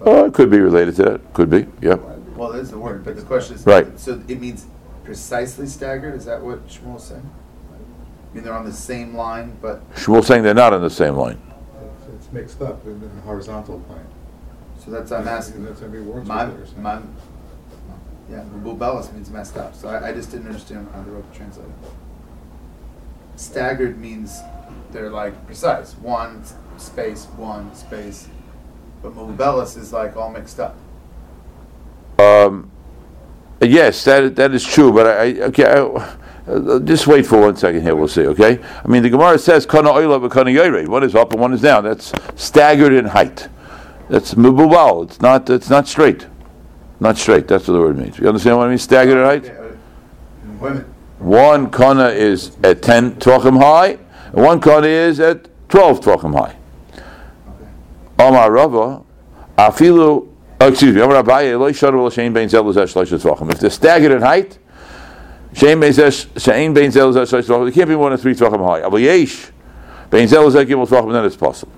Oh, 0.00 0.24
it 0.26 0.34
could 0.34 0.50
be 0.50 0.58
related 0.58 0.96
to 0.96 1.02
that. 1.04 1.32
Could 1.32 1.48
be. 1.50 1.66
Yeah. 1.80 1.94
Well, 2.36 2.52
that's 2.52 2.70
the 2.70 2.78
word, 2.78 3.04
but 3.04 3.14
the 3.16 3.22
question 3.22 3.54
is. 3.56 3.64
Right. 3.64 3.98
So 3.98 4.20
it 4.26 4.40
means 4.40 4.66
precisely 5.04 5.66
staggered? 5.66 6.14
Is 6.14 6.24
that 6.24 6.42
what 6.42 6.66
Shmuel's 6.66 7.04
saying? 7.06 7.30
I 7.70 8.34
mean, 8.34 8.42
they're 8.44 8.52
on 8.54 8.64
the 8.64 8.72
same 8.72 9.14
line, 9.14 9.56
but 9.62 9.88
Shmuel's 9.94 10.26
saying 10.26 10.42
they're 10.42 10.54
not 10.54 10.72
on 10.72 10.82
the 10.82 10.90
same 10.90 11.14
line. 11.14 11.38
It's- 11.80 12.14
It's 12.16 12.32
mixed 12.32 12.60
up 12.62 12.84
in 12.84 13.00
the 13.00 13.08
horizontal 13.24 13.78
plane. 13.80 14.00
so 14.84 14.90
that's 14.90 15.12
I'm 15.12 15.28
asking. 15.28 15.64
That's 15.64 15.78
gonna 15.80 15.92
be 15.92 16.00
words 16.00 16.26
My, 16.26 16.46
with 16.46 16.54
it 16.58 16.62
or 16.62 16.66
something. 16.66 16.82
my, 16.82 16.98
yeah, 18.30 18.44
Bubellis 18.62 19.12
means 19.12 19.30
messed 19.30 19.56
up. 19.56 19.74
So 19.74 19.88
I, 19.88 20.08
I 20.08 20.12
just 20.12 20.30
didn't 20.30 20.46
understand 20.46 20.88
how 20.92 21.02
the 21.02 21.10
Rebbe 21.10 21.26
translated. 21.34 21.72
Staggered 23.36 23.98
means 23.98 24.40
they're 24.92 25.10
like 25.10 25.46
precise. 25.46 25.94
One 25.94 26.44
space, 26.78 27.26
one 27.36 27.74
space. 27.74 28.28
But 29.02 29.14
Mubellis 29.14 29.76
is 29.76 29.92
like 29.92 30.16
all 30.16 30.30
mixed 30.30 30.60
up. 30.60 30.76
Um, 32.18 32.70
yes, 33.60 34.04
that 34.04 34.36
that 34.36 34.54
is 34.54 34.64
true. 34.64 34.92
But 34.92 35.06
I, 35.06 35.10
I 35.10 35.40
okay. 35.48 35.64
I, 35.64 36.16
uh, 36.46 36.78
just 36.80 37.06
wait 37.06 37.26
for 37.26 37.40
one 37.40 37.56
second 37.56 37.82
here. 37.82 37.96
We'll 37.96 38.08
see. 38.08 38.26
Okay. 38.26 38.58
I 38.62 38.88
mean, 38.88 39.02
the 39.02 39.10
Gemara 39.10 39.38
says 39.38 39.66
kana 39.66 39.90
oila 39.90 40.30
kana 40.30 40.50
yored. 40.50 40.88
One 40.88 41.02
is 41.02 41.14
up 41.14 41.32
and 41.32 41.40
one 41.40 41.52
is 41.52 41.62
down. 41.62 41.84
That's 41.84 42.12
staggered 42.36 42.92
in 42.92 43.06
height. 43.06 43.48
That's 44.08 44.34
mububal. 44.34 45.04
It's 45.04 45.20
not. 45.20 45.50
It's 45.50 45.70
not 45.70 45.88
straight. 45.88 46.26
Not 47.00 47.18
straight. 47.18 47.48
That's 47.48 47.66
what 47.68 47.74
the 47.74 47.80
word 47.80 47.98
means. 47.98 48.18
You 48.18 48.28
understand 48.28 48.56
what 48.56 48.66
I 48.66 48.68
mean? 48.70 48.78
Staggered 48.78 49.18
in 49.18 49.24
height. 49.24 49.50
Okay, 49.50 49.76
Wait 50.60 50.70
a 50.70 50.74
minute. 50.74 50.86
One 51.18 51.70
kana 51.70 52.08
is 52.08 52.56
at 52.62 52.82
ten 52.82 53.16
tvachim 53.16 53.58
high, 53.58 53.98
and 54.32 54.44
one 54.44 54.60
kana 54.60 54.86
is 54.86 55.20
at 55.20 55.48
twelve 55.68 56.00
tvachim 56.00 56.38
high. 56.38 56.56
Okay. 56.92 57.68
Amar 58.18 58.50
Rava, 58.50 59.02
afilu. 59.56 60.28
Oh, 60.60 60.68
excuse 60.68 60.94
me. 60.94 61.00
Amar 61.00 61.22
Abaye, 61.22 61.58
lo 61.58 61.70
yishadu 61.70 61.94
lo 61.94 62.10
shein 62.10 62.32
bein 62.32 62.48
zel 62.48 62.62
shlosh 62.64 63.18
tvachim. 63.18 63.50
If 63.52 63.60
they're 63.60 63.70
staggered 63.70 64.12
in 64.12 64.22
height, 64.22 64.58
shein 65.52 65.80
bein 65.80 65.92
zesh 65.92 66.26
shein 66.34 66.74
bein 66.74 66.90
zel 66.90 67.12
lezesh 67.12 67.32
shlosh 67.32 67.44
tvachim. 67.44 67.66
They 67.66 67.72
can't 67.72 67.88
be 67.88 67.96
more 67.96 68.10
than 68.10 68.18
three 68.18 68.34
tvachim 68.34 68.64
high. 68.64 68.82
Aval 68.82 69.00
yesh 69.00 69.50
bein 70.10 70.28
zel 70.28 70.44
lezeh 70.44 70.66
gimel 70.66 70.86
tvachim. 70.86 71.12
Then 71.12 71.24
it's 71.24 71.36
possible. 71.36 71.72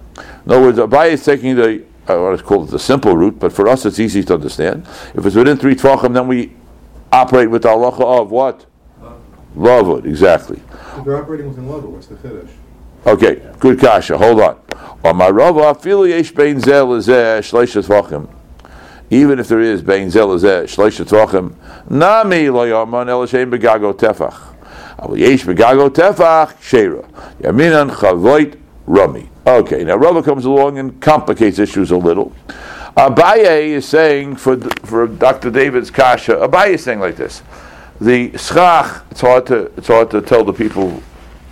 In 0.44 0.52
other 0.52 0.60
words, 0.60 0.78
Abaye 0.78 1.12
is 1.12 1.24
taking 1.24 1.56
the 1.56 1.84
Uh, 2.08 2.14
I 2.14 2.16
want 2.16 2.38
to 2.38 2.44
call 2.44 2.64
it 2.64 2.70
the 2.70 2.78
simple 2.78 3.16
route, 3.16 3.38
but 3.38 3.52
for 3.52 3.68
us 3.68 3.84
it's 3.84 3.98
easy 3.98 4.22
to 4.24 4.34
understand. 4.34 4.86
If 5.14 5.26
it's 5.26 5.36
within 5.36 5.56
three 5.56 5.74
tvachim, 5.74 6.14
then 6.14 6.28
we 6.28 6.52
operate 7.12 7.50
with 7.50 7.62
the 7.62 7.68
halacha 7.68 8.22
of 8.22 8.30
what? 8.30 8.66
Lavud, 9.56 10.04
exactly. 10.04 10.60
If 10.98 11.04
they're 11.04 11.16
operating 11.16 11.48
within 11.48 11.68
level, 11.68 11.92
what's 11.92 12.06
the 12.06 12.16
Kiddush? 12.16 12.50
Okay, 13.06 13.42
good 13.58 13.80
kasha. 13.80 14.18
Hold 14.18 14.40
on. 14.40 14.60
Amar 15.04 15.32
Rava, 15.32 15.60
afilu 15.60 16.08
yesh 16.08 16.32
bein 16.32 16.60
zel 16.60 16.88
lezeh 16.88 17.38
shlosh 17.38 17.80
tvachim. 17.82 18.28
Even 19.10 19.38
if 19.38 19.48
there 19.48 19.60
is 19.60 19.80
bein 19.82 20.10
zel 20.10 20.28
lezeh 20.28 20.64
shlosh 20.64 21.04
tvachim, 21.04 21.54
nami 21.88 22.50
lo 22.50 22.64
yaman 22.64 23.08
el 23.08 23.26
shein 23.26 23.50
begago 23.50 23.92
tefach. 23.94 24.54
Aval 24.98 25.18
yesh 25.18 25.44
begago 25.44 25.88
tefach 25.88 26.54
sheira. 26.60 27.08
Yaminan 27.40 27.90
chavoit 27.90 28.58
rami. 28.86 29.30
Okay, 29.46 29.84
now 29.84 29.94
Rava 29.94 30.24
comes 30.24 30.44
along 30.44 30.78
and 30.78 31.00
complicates 31.00 31.60
issues 31.60 31.92
a 31.92 31.96
little. 31.96 32.32
Abaye 32.96 33.68
is 33.68 33.86
saying 33.86 34.34
for 34.36 34.56
for 34.84 35.06
Dr. 35.06 35.52
David's 35.52 35.88
kasha. 35.88 36.32
Abaye 36.32 36.70
is 36.70 36.82
saying 36.82 36.98
like 36.98 37.14
this: 37.14 37.44
the 38.00 38.36
schach. 38.36 39.04
It's 39.12 39.20
hard 39.20 39.46
to 39.46 39.66
it's 39.76 39.86
hard 39.86 40.10
to 40.10 40.20
tell 40.20 40.42
the 40.42 40.52
people 40.52 41.00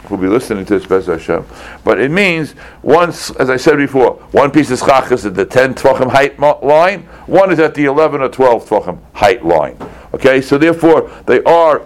who'll 0.07 0.19
be 0.19 0.27
listening 0.27 0.65
to 0.65 0.79
this 0.79 0.87
Bez 0.87 1.07
Hashem. 1.07 1.47
But 1.85 2.01
it 2.01 2.11
means 2.11 2.57
once, 2.83 3.31
as 3.37 3.49
I 3.49 3.57
said 3.57 3.77
before, 3.77 4.15
one 4.33 4.51
piece 4.51 4.73
of 4.73 4.81
schach 4.81 5.13
is 5.13 5.25
at 5.25 5.35
the 5.35 5.47
10 5.47 5.75
tvachim 5.75 6.11
height 6.11 6.39
line, 6.39 7.03
one 7.27 7.51
is 7.51 7.59
at 7.59 7.75
the 7.75 7.85
11 7.87 8.21
or 8.21 8.29
12 8.29 8.69
tvachim 8.69 8.99
height 9.15 9.45
line. 9.45 9.79
Okay, 10.13 10.43
so 10.43 10.59
therefore 10.59 11.11
they 11.27 11.43
are, 11.45 11.79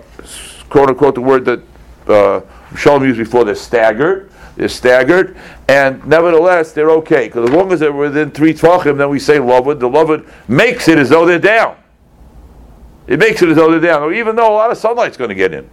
quote 0.69 0.89
unquote, 0.89 1.15
the 1.15 1.21
word 1.21 1.45
that 1.45 1.61
uh, 2.09 2.41
Shalom 2.77 3.05
used 3.05 3.19
before, 3.19 3.45
they're 3.45 3.55
staggered. 3.55 4.31
They're 4.59 4.69
staggered, 4.69 5.37
and 5.69 6.05
nevertheless 6.05 6.73
they're 6.73 6.91
okay 6.91 7.29
because 7.29 7.49
as 7.49 7.55
long 7.55 7.71
as 7.71 7.79
they're 7.79 7.93
within 7.93 8.33
three 8.33 8.53
tvachim, 8.53 8.99
then 8.99 9.09
we 9.09 9.21
say 9.21 9.37
lovud. 9.37 9.79
The 9.79 9.89
lovud 9.89 10.29
makes 10.49 10.89
it 10.89 10.99
as 10.99 11.11
though 11.11 11.25
they're 11.25 11.39
down. 11.39 11.77
It 13.07 13.21
makes 13.21 13.41
it 13.41 13.51
as 13.51 13.57
though 13.57 13.71
they're 13.71 13.79
down, 13.79 14.13
even 14.13 14.35
though 14.35 14.53
a 14.53 14.57
lot 14.57 14.73
of 14.73 14.77
sunlight's 14.77 15.17
going 15.17 15.29
to 15.29 15.37
get 15.37 15.55
in 15.55 15.71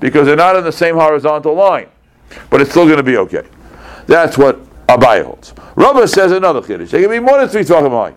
because 0.00 0.26
they're 0.26 0.36
not 0.36 0.54
in 0.54 0.64
the 0.64 0.70
same 0.70 0.96
horizontal 0.96 1.54
line. 1.54 1.88
But 2.50 2.60
it's 2.60 2.70
still 2.70 2.84
going 2.84 2.98
to 2.98 3.02
be 3.02 3.16
okay. 3.16 3.48
That's 4.06 4.36
what 4.36 4.60
Abaye 4.86 5.24
holds. 5.24 5.54
Rava 5.74 6.06
says 6.06 6.32
another 6.32 6.60
chiddush. 6.60 6.90
They 6.90 7.00
can 7.00 7.10
be 7.10 7.20
more 7.20 7.38
than 7.38 7.48
three 7.48 7.62
tvachim 7.62 7.90
high. 7.90 8.14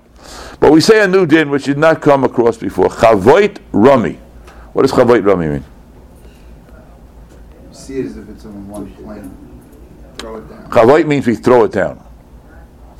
But 0.59 0.73
we 0.73 0.81
say 0.81 1.01
a 1.01 1.07
new 1.07 1.25
din 1.25 1.49
which 1.49 1.63
did 1.63 1.77
not 1.77 2.01
come 2.01 2.25
across 2.25 2.57
before. 2.57 2.89
Chavoit 2.89 3.57
Rami. 3.71 4.19
What 4.73 4.81
does 4.81 4.91
Chavoit 4.91 5.25
Rami 5.25 5.47
mean? 5.47 5.63
See 7.71 7.99
it 7.99 8.07
as 8.07 8.17
if 8.17 8.27
it's 8.27 8.43
on 8.43 8.67
one 8.67 8.91
plane. 8.95 9.40
Throw 10.21 10.37
it 10.37 10.47
down. 10.47 10.69
Chavoit 10.69 11.07
means 11.07 11.25
we 11.25 11.33
throw 11.35 11.63
it 11.63 11.71
down. 11.71 11.99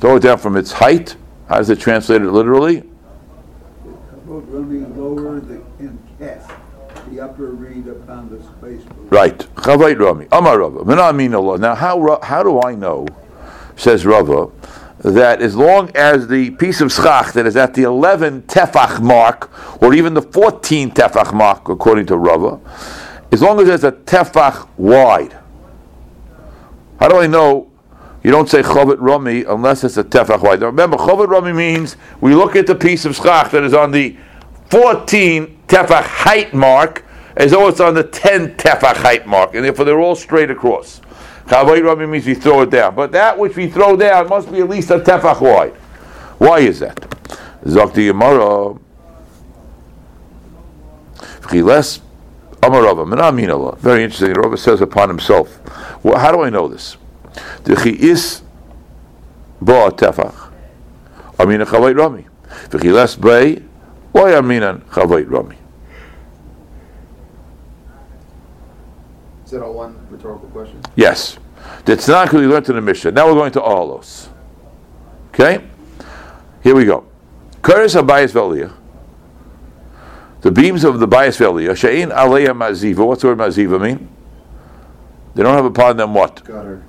Throw 0.00 0.16
it 0.16 0.20
down 0.20 0.38
from 0.38 0.56
its 0.56 0.72
height. 0.72 1.14
How 1.48 1.58
does 1.58 1.70
it 1.70 1.78
translate 1.78 2.20
it 2.20 2.30
literally? 2.30 2.82
Lower 4.26 5.38
the, 5.38 5.62
in 5.78 5.98
cast, 6.18 6.50
the 7.10 7.20
upper 7.20 7.52
reed 7.52 7.86
upon 7.86 8.28
the 8.28 8.42
space. 8.42 8.82
below. 8.82 9.06
Right. 9.08 9.38
Chavoit 9.54 10.00
Rami. 10.00 10.26
Amar 10.32 10.58
Rava. 10.58 11.58
Now, 11.58 11.74
how, 11.76 12.18
how 12.24 12.42
do 12.42 12.60
I 12.60 12.74
know, 12.74 13.06
says 13.76 14.04
Rava, 14.04 14.50
that 14.98 15.40
as 15.40 15.54
long 15.54 15.94
as 15.94 16.26
the 16.26 16.50
piece 16.50 16.80
of 16.80 16.90
schach 16.90 17.34
that 17.34 17.46
is 17.46 17.56
at 17.56 17.74
the 17.74 17.84
11 17.84 18.42
tefach 18.42 19.00
mark, 19.00 19.80
or 19.80 19.94
even 19.94 20.14
the 20.14 20.22
14 20.22 20.90
tefach 20.90 21.32
mark, 21.32 21.68
according 21.68 22.06
to 22.06 22.16
Rava, 22.16 22.58
as 23.30 23.40
long 23.40 23.60
as 23.60 23.68
it's 23.68 23.84
a 23.84 23.92
tefach 23.92 24.68
wide, 24.76 25.38
how 27.02 27.08
do 27.08 27.16
I 27.16 27.26
know 27.26 27.68
you 28.22 28.30
don't 28.30 28.48
say 28.48 28.62
Chovit 28.62 28.98
Rami 29.00 29.42
unless 29.42 29.82
it's 29.82 29.96
a 29.96 30.04
tefach 30.04 30.40
wide? 30.40 30.62
Remember, 30.62 30.96
Chovit 30.96 31.26
Rami 31.26 31.52
means 31.52 31.96
we 32.20 32.32
look 32.32 32.54
at 32.54 32.68
the 32.68 32.76
piece 32.76 33.04
of 33.04 33.16
schach 33.16 33.50
that 33.50 33.64
is 33.64 33.74
on 33.74 33.90
the 33.90 34.16
14 34.70 35.64
tefach 35.66 36.04
height 36.04 36.54
mark 36.54 37.04
as 37.36 37.50
though 37.50 37.66
it's 37.66 37.80
on 37.80 37.94
the 37.94 38.04
10 38.04 38.54
tefach 38.54 38.94
height 38.98 39.26
mark, 39.26 39.56
and 39.56 39.64
therefore 39.64 39.84
they're 39.84 39.98
all 39.98 40.14
straight 40.14 40.48
across. 40.48 41.00
Chavayit 41.46 41.84
Rami 41.84 42.06
means 42.06 42.24
we 42.24 42.36
throw 42.36 42.60
it 42.60 42.70
down, 42.70 42.94
but 42.94 43.10
that 43.10 43.36
which 43.36 43.56
we 43.56 43.66
throw 43.66 43.96
down 43.96 44.28
must 44.28 44.52
be 44.52 44.60
at 44.60 44.68
least 44.68 44.92
a 44.92 45.00
tefach 45.00 45.40
wide. 45.40 45.72
Why 46.38 46.60
is 46.60 46.78
that? 46.78 47.00
Zakti 47.64 48.12
Yamara. 48.12 48.80
Chiles 51.50 52.00
Amarava. 52.62 53.04
Menamin 53.06 53.52
Allah. 53.52 53.76
Very 53.76 54.04
interesting. 54.04 54.32
Rava 54.34 54.56
says 54.56 54.80
upon 54.80 55.08
himself. 55.08 55.60
Well, 56.04 56.18
how 56.18 56.30
do 56.32 56.42
I 56.42 56.50
know 56.50 56.68
this? 56.68 56.96
The 57.64 57.74
chi 57.74 57.90
is 57.90 58.42
ba 59.60 59.90
tefach. 59.90 60.52
Amina 61.38 61.66
chavayit 61.66 61.98
Rami. 61.98 62.26
V'chiles 62.70 63.20
bay. 63.20 63.62
Why 64.12 64.32
aminan 64.32 64.82
chavayit 64.84 65.30
Rami? 65.30 65.56
Is 69.44 69.50
that 69.50 69.62
all 69.62 69.74
one 69.74 70.06
rhetorical 70.10 70.48
question? 70.48 70.80
Yes. 70.96 71.38
The 71.84 71.96
Tanakh 71.96 72.32
we 72.32 72.46
learned 72.46 72.68
in 72.68 72.76
the 72.76 72.80
Mishnah. 72.80 73.10
Now 73.10 73.26
we're 73.26 73.34
going 73.34 73.52
to 73.52 73.60
Alos. 73.60 74.28
Okay? 75.28 75.64
Here 76.62 76.74
we 76.74 76.84
go. 76.84 77.04
Kuris 77.60 78.00
Abayas 78.00 78.32
Velia. 78.32 78.72
The 80.42 80.50
beams 80.50 80.84
of 80.84 80.98
the 80.98 81.06
bias 81.06 81.36
valley, 81.36 81.72
She'in 81.74 82.10
Aleya 82.10 82.48
Maziva. 82.48 83.06
What's 83.06 83.22
the 83.22 83.28
word 83.28 83.38
Maziva 83.38 83.80
mean? 83.80 84.08
They 85.34 85.42
don't 85.42 85.54
have 85.54 85.64
upon 85.64 85.96
them 85.96 86.14
what? 86.14 86.44
Gutter. 86.44 86.82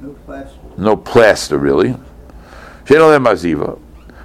No 0.00 0.10
plastic. 0.26 0.78
No 0.78 0.96
plaster, 0.96 1.58
really. 1.58 1.96
She'in 2.86 2.98
Aleya 2.98 3.22
Maziva. 3.22 3.78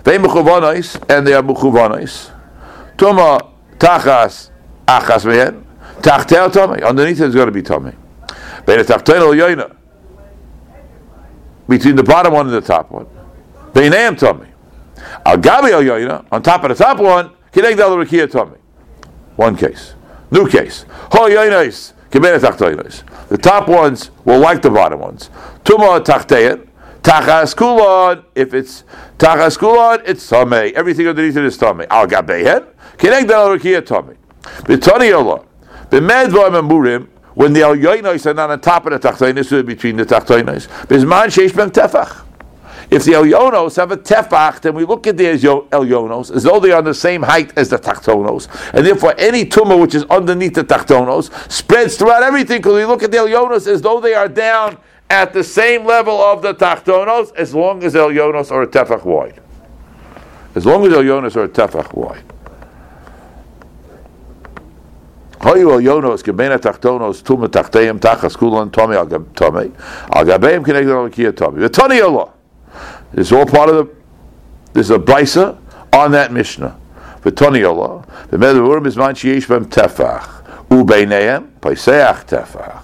They 0.03 0.15
and 0.15 1.27
they 1.27 1.34
are 1.34 1.44
mechuvanais. 1.44 2.32
Tuma 2.98 3.51
tachas 3.77 4.50
achas 4.88 5.25
mehen. 5.25 5.65
Tachteo 6.01 6.51
tummy. 6.51 6.82
Underneath 6.82 7.20
it 7.20 7.27
is 7.27 7.36
going 7.36 7.48
to 7.48 7.51
be 7.51 7.62
tummy. 7.62 7.91
Between 8.65 8.86
the 11.96 12.03
bottom 12.03 12.34
one 12.34 12.48
and 12.48 12.56
the 12.56 12.62
top 12.62 12.89
one. 12.89 13.06
Beinam 13.74 14.17
tummy. 14.17 14.48
Al 15.25 15.38
gabi 15.38 16.24
on 16.32 16.41
top 16.41 16.63
of 16.63 16.70
the 16.70 16.84
top 16.84 17.00
one, 17.00 17.32
kineg 17.58 17.76
dal 17.76 17.98
rekia 17.98 18.30
tummy. 18.30 18.58
One 19.36 19.58
case. 19.58 19.96
New 20.30 20.48
case. 20.48 20.86
Ho 21.12 21.28
yoinais, 21.28 21.94
kibenet 22.12 22.42
tachtoinais. 22.42 23.02
The 23.30 23.38
top 23.38 23.68
ones 23.68 24.12
will 24.26 24.40
like 24.40 24.62
the 24.62 24.70
bottom 24.70 25.00
ones. 25.00 25.32
Tuma 25.64 26.00
tachtein, 26.00 26.68
tachas 27.02 27.56
kulon. 27.56 28.24
If 28.36 28.54
it's 28.54 28.84
tachas 29.18 29.58
kulon, 29.58 30.04
it's 30.06 30.28
tummy. 30.28 30.76
Everything 30.76 31.08
underneath 31.08 31.36
it 31.36 31.46
is 31.46 31.58
tummy. 31.58 31.88
Al 31.90 32.06
gabehen, 32.06 32.68
kineg 32.98 33.28
dal 33.28 33.58
rekia 33.58 33.84
tummy. 33.84 34.14
B'tani 34.44 35.18
Allah. 35.18 35.44
B'medvar 35.90 36.52
memurim, 36.52 37.08
when 37.34 37.54
the 37.54 37.62
alyoinos 37.62 38.26
are 38.28 38.36
not 38.36 38.52
on 38.52 38.62
top 38.62 38.86
of 38.86 39.02
the 39.02 39.10
tachtoinos, 39.10 39.48
so 39.48 39.64
between 39.64 39.98
the 39.98 40.06
tachtoinos. 40.06 40.68
Bizman 40.86 41.28
sheish 41.28 41.56
bem 41.56 41.72
tefach. 41.72 42.26
If 42.89 43.03
the 43.03 43.13
Elyonos 43.13 43.75
have 43.75 43.91
a 43.91 43.98
tefach, 43.98 44.62
then 44.62 44.74
we 44.74 44.86
look 44.86 45.08
at 45.08 45.17
the 45.17 45.25
Elyonos 45.25 46.34
as 46.34 46.44
though 46.44 46.60
they 46.60 46.72
are 46.72 46.77
on 46.77 46.86
the 46.86 46.94
same 46.94 47.22
height 47.22 47.51
as 47.58 47.70
the 47.70 47.77
tachtonos, 47.77 48.48
and 48.74 48.86
therefore 48.86 49.13
any 49.17 49.46
tumor 49.46 49.75
which 49.75 49.94
is 49.94 50.06
underneath 50.06 50.53
the 50.53 50.63
tachtonos 50.63 51.29
spreads 51.51 51.98
throughout 51.98 52.24
everything 52.24 52.60
because 52.60 52.75
we 52.75 52.86
look 52.86 53.03
at 53.03 53.12
the 53.12 53.17
Elyonos 53.17 53.67
as 53.67 53.82
though 53.82 54.00
they 54.00 54.13
are 54.13 54.29
down 54.29 54.77
at 55.10 55.34
the 55.34 55.44
same 55.44 55.86
level 55.86 56.22
of 56.22 56.41
the 56.41 56.53
tachtonos 56.53 57.36
as 57.36 57.53
long 57.53 57.84
as 57.84 57.94
Elyonos 57.94 58.51
are 58.51 58.62
a 58.62 58.67
tefach 58.67 59.03
wide. 59.03 59.41
As 60.56 60.65
long 60.65 60.86
as 60.86 60.94
Elyonos 60.94 61.36
are 61.36 61.44
a 61.44 61.50
tefach 61.50 61.94
wide. 61.94 62.24
Hoyu 65.41 65.77
gebena 66.24 66.58
tachtonos 66.58 67.22
tachas 68.00 68.36
al 70.10 70.32
al 72.01 72.15
Allah. 72.15 72.37
Is 73.14 73.32
all 73.32 73.46
part 73.46 73.70
of 73.70 73.76
the. 73.76 73.96
This 74.74 74.88
is 74.88 74.92
a 74.92 75.00
brisa 75.00 75.58
on 75.94 76.12
that 76.12 76.32
Mishnah. 76.32 76.78
The 77.22 77.32
Tani 77.32 77.64
Allah. 77.64 78.06
The 78.30 78.38
medavurim 78.38 78.86
is 78.86 78.98
man 78.98 79.16
sheyesh 79.16 79.48
bem 79.48 79.66
tefach 79.66 80.38
ubeineim 80.70 81.52
paiseach 81.60 82.26
tefach. 82.26 82.84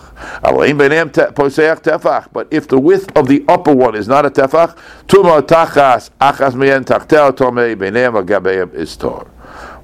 But 2.32 2.48
if 2.52 2.68
the 2.68 2.80
width 2.80 3.18
of 3.18 3.28
the 3.28 3.44
upper 3.48 3.76
one 3.76 3.96
is 3.96 4.08
not 4.08 4.26
a 4.26 4.30
tefach, 4.30 4.78
tuma 5.08 5.42
tachas 5.42 6.10
achas 6.22 6.54
meyen 6.54 6.86
tachtel 6.86 7.34
tomei 7.34 7.76
beineim 7.76 8.22
agabeim 8.24 8.74
is 8.74 8.96
tor. 8.96 9.28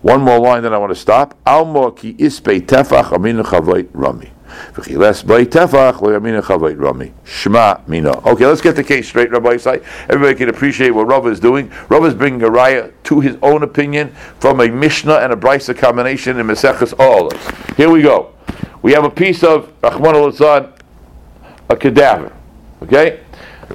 One 0.01 0.22
more 0.22 0.39
line, 0.39 0.63
then 0.63 0.74
I 0.74 0.77
want 0.77 0.91
to 0.91 1.00
stop. 1.00 1.38
Almo 1.46 1.91
ki 1.91 2.13
ispe 2.13 2.62
tefach 2.62 3.10
aminu 3.10 3.43
chavayit 3.43 3.89
rami. 3.93 4.31
Okay, 8.25 8.45
let's 8.45 8.61
get 8.61 8.75
the 8.75 8.83
case 8.83 9.07
straight, 9.07 9.31
Rabbi 9.31 9.55
Isai. 9.55 9.83
Everybody 10.09 10.35
can 10.35 10.49
appreciate 10.49 10.91
what 10.91 11.07
Rav 11.07 11.27
is 11.27 11.39
doing. 11.39 11.71
Rav 11.89 12.05
is 12.05 12.13
bringing 12.13 12.43
a 12.43 12.49
raya 12.49 12.91
to 13.03 13.19
his 13.19 13.37
own 13.41 13.63
opinion 13.63 14.09
from 14.39 14.59
a 14.61 14.67
Mishnah 14.67 15.15
and 15.15 15.33
a 15.33 15.35
Brisa 15.35 15.77
combination 15.77 16.39
in 16.39 16.47
Meseches 16.47 16.93
Olas. 16.95 17.75
Here 17.75 17.89
we 17.89 18.01
go. 18.01 18.33
We 18.81 18.93
have 18.93 19.03
a 19.03 19.09
piece 19.09 19.43
of 19.43 19.71
Rahman 19.83 20.15
al 20.15 20.73
a 21.69 21.75
cadaver. 21.75 22.31
Okay? 22.83 23.19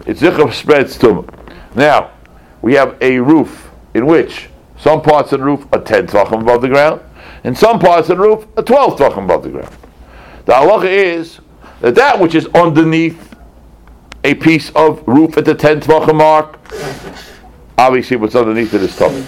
It's 0.06 0.20
Zichar 0.20 0.52
spreads 0.52 0.98
tumah. 0.98 1.28
Now, 1.74 2.10
we 2.62 2.74
have 2.74 2.96
a 3.00 3.18
roof 3.18 3.70
in 3.94 4.06
which 4.06 4.48
some 4.78 5.02
parts 5.02 5.32
of 5.32 5.40
the 5.40 5.46
roof 5.46 5.66
are 5.72 5.80
10 5.80 6.08
tvachim 6.08 6.42
above 6.42 6.62
the 6.62 6.68
ground, 6.68 7.00
and 7.44 7.56
some 7.56 7.78
parts 7.78 8.08
of 8.08 8.18
the 8.18 8.22
roof 8.22 8.46
are 8.56 8.62
12 8.62 8.98
tvachim 8.98 9.24
above 9.24 9.44
the 9.44 9.50
ground. 9.50 9.74
The 10.44 10.52
halacha 10.52 10.90
is 10.90 11.40
that 11.80 11.94
that 11.94 12.18
which 12.18 12.34
is 12.34 12.46
underneath 12.54 13.34
a 14.24 14.34
piece 14.34 14.70
of 14.70 15.06
roof 15.06 15.36
at 15.36 15.44
the 15.44 15.54
10 15.54 15.80
tvachim 15.80 16.16
mark, 16.16 16.58
obviously 17.76 18.16
what's 18.16 18.34
underneath 18.34 18.72
it 18.74 18.82
is 18.82 18.96
tummy. 18.96 19.26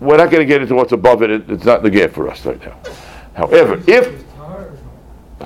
We're 0.00 0.16
not 0.16 0.30
going 0.30 0.40
to 0.40 0.46
get 0.46 0.62
into 0.62 0.74
what's 0.74 0.92
above 0.92 1.22
it, 1.22 1.30
it's 1.30 1.64
not 1.64 1.82
the 1.82 1.90
gift 1.90 2.14
for 2.14 2.28
us 2.28 2.44
right 2.44 2.60
now. 2.60 2.76
However, 3.34 3.82
if 3.86 4.24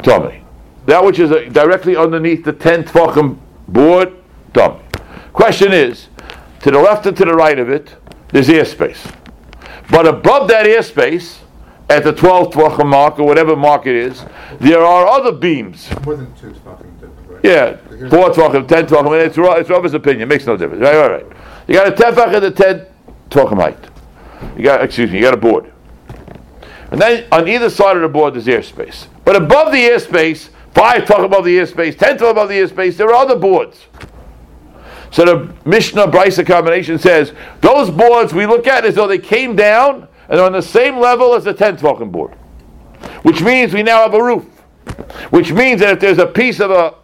tummy, 0.02 0.42
that 0.86 1.04
which 1.04 1.18
is 1.18 1.30
uh, 1.30 1.48
directly 1.52 1.96
underneath 1.96 2.44
the 2.44 2.52
10 2.52 2.84
tvachim 2.84 3.38
board, 3.68 4.14
tummy. 4.54 4.80
Question 5.32 5.72
is, 5.72 6.08
to 6.60 6.70
the 6.70 6.78
left 6.78 7.06
and 7.06 7.16
to 7.16 7.24
the 7.24 7.34
right 7.34 7.58
of 7.58 7.68
it, 7.68 7.94
there's 8.28 8.48
airspace. 8.48 9.14
But 9.90 10.06
above 10.06 10.48
that 10.48 10.66
airspace, 10.66 11.38
at 11.88 12.02
the 12.02 12.12
12th 12.12 12.52
tvachim 12.52 12.86
mark 12.86 13.18
or 13.18 13.26
whatever 13.26 13.54
mark 13.54 13.86
it 13.86 13.94
is, 13.94 14.24
there 14.60 14.82
are 14.82 15.06
other 15.06 15.32
beams. 15.32 15.88
More 16.04 16.16
than 16.16 16.34
two 16.34 16.52
fucking 16.54 16.92
different, 16.94 17.30
right? 17.30 17.44
Yeah, 17.44 17.76
four 18.08 18.30
tvachim, 18.30 18.66
ten 18.66 18.86
tvachim. 18.86 19.24
It's 19.24 19.38
it's 19.38 19.70
Rav's 19.70 19.94
opinion. 19.94 20.28
Makes 20.28 20.46
no 20.46 20.56
difference. 20.56 20.82
Right, 20.82 20.96
right, 20.96 21.22
right. 21.22 21.36
You 21.68 21.74
got 21.74 21.88
a 21.88 21.92
tefach 21.92 22.34
and 22.34 22.44
a 22.44 22.50
ten 22.50 22.86
tvachim 23.30 23.60
height. 23.60 23.78
You 24.56 24.64
got, 24.64 24.82
excuse 24.82 25.10
me, 25.10 25.18
you 25.18 25.22
got 25.22 25.34
a 25.34 25.38
board. 25.38 25.72
And 26.90 27.00
then 27.00 27.26
on 27.32 27.48
either 27.48 27.70
side 27.70 27.96
of 27.96 28.02
the 28.02 28.08
board 28.08 28.34
there's 28.34 28.46
airspace. 28.46 29.06
But 29.24 29.36
above 29.36 29.72
the 29.72 29.78
airspace, 29.78 30.50
five 30.74 31.04
tvachim 31.04 31.24
above 31.24 31.44
the 31.44 31.56
airspace, 31.56 31.96
ten 31.96 32.18
tvachim 32.18 32.32
above 32.32 32.48
the 32.48 32.56
airspace, 32.56 32.96
there 32.96 33.08
are 33.08 33.14
other 33.14 33.36
boards. 33.36 33.86
So 35.12 35.24
the 35.24 35.54
Mishnah 35.64 36.08
Brisa 36.08 36.44
combination 36.44 36.98
says 36.98 37.32
those 37.60 37.90
boards 37.90 38.34
we 38.34 38.44
look 38.44 38.66
at 38.66 38.84
as 38.84 38.96
though 38.96 39.06
they 39.06 39.18
came 39.18 39.54
down 39.54 40.08
and 40.28 40.40
on 40.40 40.52
the 40.52 40.62
same 40.62 40.98
level 40.98 41.34
as 41.34 41.44
the 41.44 41.54
10 41.54 41.78
tvachim 41.78 42.10
board. 42.10 42.32
Which 43.22 43.42
means 43.42 43.72
we 43.72 43.82
now 43.82 44.02
have 44.02 44.14
a 44.14 44.22
roof. 44.22 44.44
Which 45.30 45.52
means 45.52 45.80
that 45.80 45.94
if 45.94 46.00
there's 46.00 46.18
a 46.18 46.26
piece 46.26 46.60
of 46.60 46.70
a 46.70 46.94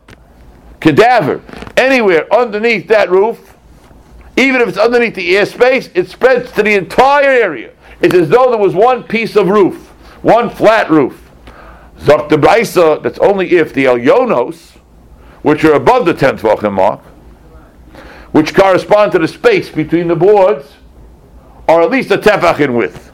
cadaver 0.81 1.43
anywhere 1.77 2.33
underneath 2.33 2.89
that 2.89 3.11
roof, 3.11 3.57
even 4.37 4.61
if 4.61 4.69
it's 4.69 4.79
underneath 4.79 5.15
the 5.15 5.35
airspace, 5.35 5.91
it 5.95 6.09
spreads 6.09 6.51
to 6.53 6.63
the 6.63 6.75
entire 6.75 7.29
area. 7.29 7.73
It's 8.01 8.15
as 8.15 8.29
though 8.29 8.51
there 8.51 8.59
was 8.59 8.75
one 8.75 9.05
piece 9.05 9.37
of 9.37 9.49
roof, 9.49 9.89
one 10.23 10.51
flat 10.51 10.91
roof. 10.91 11.31
Zok 11.99 12.29
Brisa, 12.29 13.03
that's 13.03 13.19
only 13.21 13.53
if 13.53 13.73
the 13.73 13.85
Elyonos, 13.85 14.79
which 15.43 15.65
are 15.65 15.75
above 15.75 16.07
the 16.07 16.15
10th 16.15 16.41
Vachim 16.41 16.73
mark, 16.73 17.01
which 18.33 18.55
correspond 18.55 19.13
to 19.13 19.19
the 19.19 19.29
space 19.29 19.69
between 19.71 20.09
the 20.09 20.17
boards, 20.17 20.73
are 21.69 21.83
at 21.83 21.91
least 21.91 22.11
a 22.11 22.19
tefach 22.19 22.59
in 22.59 22.75
width. 22.75 23.12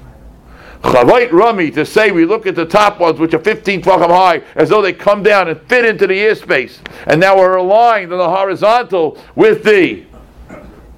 Chavait 0.82 1.32
Rami 1.32 1.70
to 1.72 1.84
say 1.84 2.10
we 2.10 2.24
look 2.24 2.46
at 2.46 2.54
the 2.54 2.64
top 2.64 3.00
ones 3.00 3.18
which 3.18 3.34
are 3.34 3.38
15 3.38 3.82
tvachim 3.82 4.08
high 4.08 4.42
as 4.54 4.68
though 4.68 4.80
they 4.80 4.92
come 4.92 5.22
down 5.22 5.48
and 5.48 5.60
fit 5.62 5.84
into 5.84 6.06
the 6.06 6.14
airspace, 6.14 6.78
and 7.06 7.20
now 7.20 7.36
we're 7.36 7.56
aligned 7.56 8.12
on 8.12 8.18
the 8.18 8.28
horizontal 8.28 9.18
with 9.34 9.64
the 9.64 10.04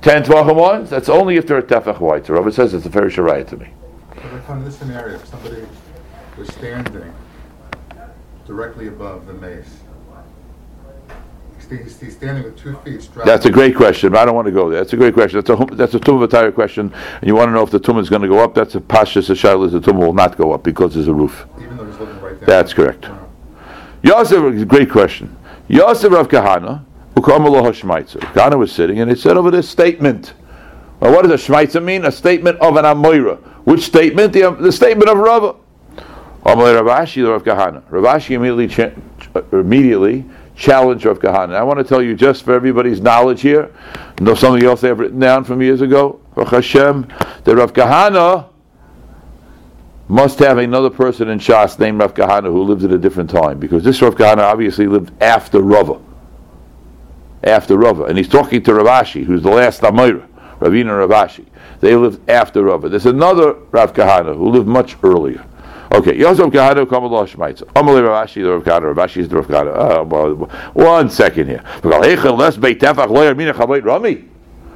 10 0.02 0.24
tvachim 0.24 0.54
ones. 0.54 0.90
That's 0.90 1.08
only 1.08 1.36
if 1.36 1.46
they're 1.46 1.58
a 1.58 1.62
tefach 1.62 2.00
wide. 2.00 2.26
So 2.26 2.34
Rabbi 2.34 2.50
says 2.50 2.74
it's 2.74 2.86
a 2.86 2.90
very 2.90 3.10
shariah 3.10 3.46
to 3.48 3.56
me. 3.56 3.68
On 4.48 4.64
this 4.64 4.76
scenario, 4.76 5.14
if 5.14 5.26
somebody 5.26 5.64
was 6.36 6.48
standing 6.48 7.14
directly 8.46 8.88
above 8.88 9.26
the 9.26 9.32
mace, 9.34 9.79
he's, 11.70 11.98
he's 11.98 12.16
standing 12.16 12.44
with 12.44 12.58
two 12.58 12.76
feet 12.78 13.02
strapped. 13.02 13.26
That's 13.26 13.46
a 13.46 13.50
great 13.50 13.74
question, 13.74 14.12
but 14.12 14.18
I 14.18 14.24
don't 14.26 14.34
want 14.34 14.46
to 14.46 14.52
go 14.52 14.68
there. 14.68 14.80
That's 14.80 14.92
a 14.92 14.96
great 14.96 15.14
question. 15.14 15.40
That's 15.40 15.50
a 15.50 15.74
that's 15.74 15.94
a 15.94 16.00
tumah 16.00 16.54
question, 16.54 16.92
and 17.20 17.26
you 17.26 17.34
want 17.34 17.48
to 17.48 17.52
know 17.52 17.62
if 17.62 17.70
the 17.70 17.80
tumah 17.80 18.00
is 18.00 18.10
going 18.10 18.22
to 18.22 18.28
go 18.28 18.38
up. 18.38 18.54
That's 18.54 18.74
a 18.74 18.80
pashas 18.80 19.30
a 19.30 19.32
shaila. 19.32 19.70
The 19.70 19.80
tumah 19.80 20.00
will 20.00 20.12
not 20.12 20.36
go 20.36 20.52
up 20.52 20.62
because 20.62 20.94
there's 20.94 21.08
a 21.08 21.14
roof. 21.14 21.46
Even 21.58 21.76
though 21.76 21.86
he's 21.86 21.98
looking 21.98 22.20
right 22.20 22.38
down. 22.38 22.46
That's 22.46 22.74
correct. 22.74 23.08
Wow. 23.08 23.28
Yosef, 24.02 24.68
great 24.68 24.90
question. 24.90 25.36
Yosef 25.68 26.12
Rav 26.12 26.28
Kahana. 26.28 26.84
Kahana 27.14 28.58
was 28.58 28.72
sitting 28.72 29.00
and 29.00 29.10
he 29.10 29.16
said 29.16 29.36
over 29.36 29.50
this 29.50 29.68
statement. 29.68 30.32
Well, 31.00 31.12
what 31.12 31.22
does 31.22 31.48
a 31.48 31.52
Shmaitzer 31.52 31.82
mean? 31.82 32.04
A 32.04 32.12
statement 32.12 32.58
of 32.60 32.76
an 32.76 32.84
Amoira. 32.84 33.38
Which 33.64 33.82
statement? 33.82 34.32
The, 34.32 34.50
the 34.50 34.72
statement 34.72 35.10
of 35.10 35.18
Rava. 35.18 35.56
Amoy 36.44 36.82
Rav 36.82 37.06
Ashi, 37.06 37.26
Rav 37.28 37.44
Kahana. 37.44 37.82
Rav 37.90 38.04
Ashi 38.04 38.30
immediately, 38.34 38.68
cha- 38.68 39.42
immediately 39.52 40.24
challenged 40.60 41.06
Rav 41.06 41.18
Kahana. 41.18 41.54
I 41.54 41.62
want 41.62 41.78
to 41.78 41.84
tell 41.84 42.02
you 42.02 42.14
just 42.14 42.44
for 42.44 42.52
everybody's 42.52 43.00
knowledge 43.00 43.40
here, 43.40 43.74
know 44.20 44.34
something 44.34 44.62
else 44.62 44.82
have 44.82 45.00
written 45.00 45.18
down 45.18 45.42
from 45.42 45.62
years 45.62 45.80
ago, 45.80 46.20
Hashem, 46.36 47.08
that 47.44 47.56
Rav 47.56 47.72
Kahana 47.72 48.46
must 50.06 50.38
have 50.38 50.58
another 50.58 50.90
person 50.90 51.30
in 51.30 51.38
Shas 51.38 51.78
named 51.78 51.98
Rav 51.98 52.14
Kahana 52.14 52.44
who 52.44 52.62
lived 52.62 52.84
at 52.84 52.92
a 52.92 52.98
different 52.98 53.30
time 53.30 53.58
because 53.58 53.82
this 53.82 54.02
Rav 54.02 54.14
Kahana 54.16 54.42
obviously 54.42 54.86
lived 54.86 55.10
after 55.22 55.60
Rava. 55.60 55.98
After 57.42 57.78
Rava. 57.78 58.04
And 58.04 58.18
he's 58.18 58.28
talking 58.28 58.62
to 58.64 58.74
Rav 58.74 58.86
Ashi, 58.86 59.24
who's 59.24 59.42
the 59.42 59.50
last 59.50 59.80
Amira, 59.80 60.26
Ravina 60.58 60.98
Rav 60.98 61.30
Ashi. 61.30 61.46
They 61.80 61.96
lived 61.96 62.28
after 62.28 62.64
Rava. 62.64 62.90
There's 62.90 63.06
another 63.06 63.54
Rav 63.70 63.94
Kahana 63.94 64.36
who 64.36 64.50
lived 64.50 64.68
much 64.68 64.96
earlier. 65.02 65.46
Okay, 65.92 66.16
Yosef 66.16 66.46
Kahana, 66.46 66.86
Kamallah 66.86 67.28
Shmaitza. 67.28 67.64
Amalei 67.72 68.06
Rav 68.06 68.28
Ashi, 68.28 68.42
the 68.42 68.50
Rav 68.50 68.62
Kahana. 68.62 68.94
Rav 68.94 69.10
Ashi 69.10 69.16
is 69.18 69.28
the 69.28 69.36
Rav 69.36 69.48
Kahana. 69.48 69.74
Ah, 69.76 70.02
well, 70.02 70.48
one 70.72 71.10
second 71.10 71.48
here. 71.48 71.64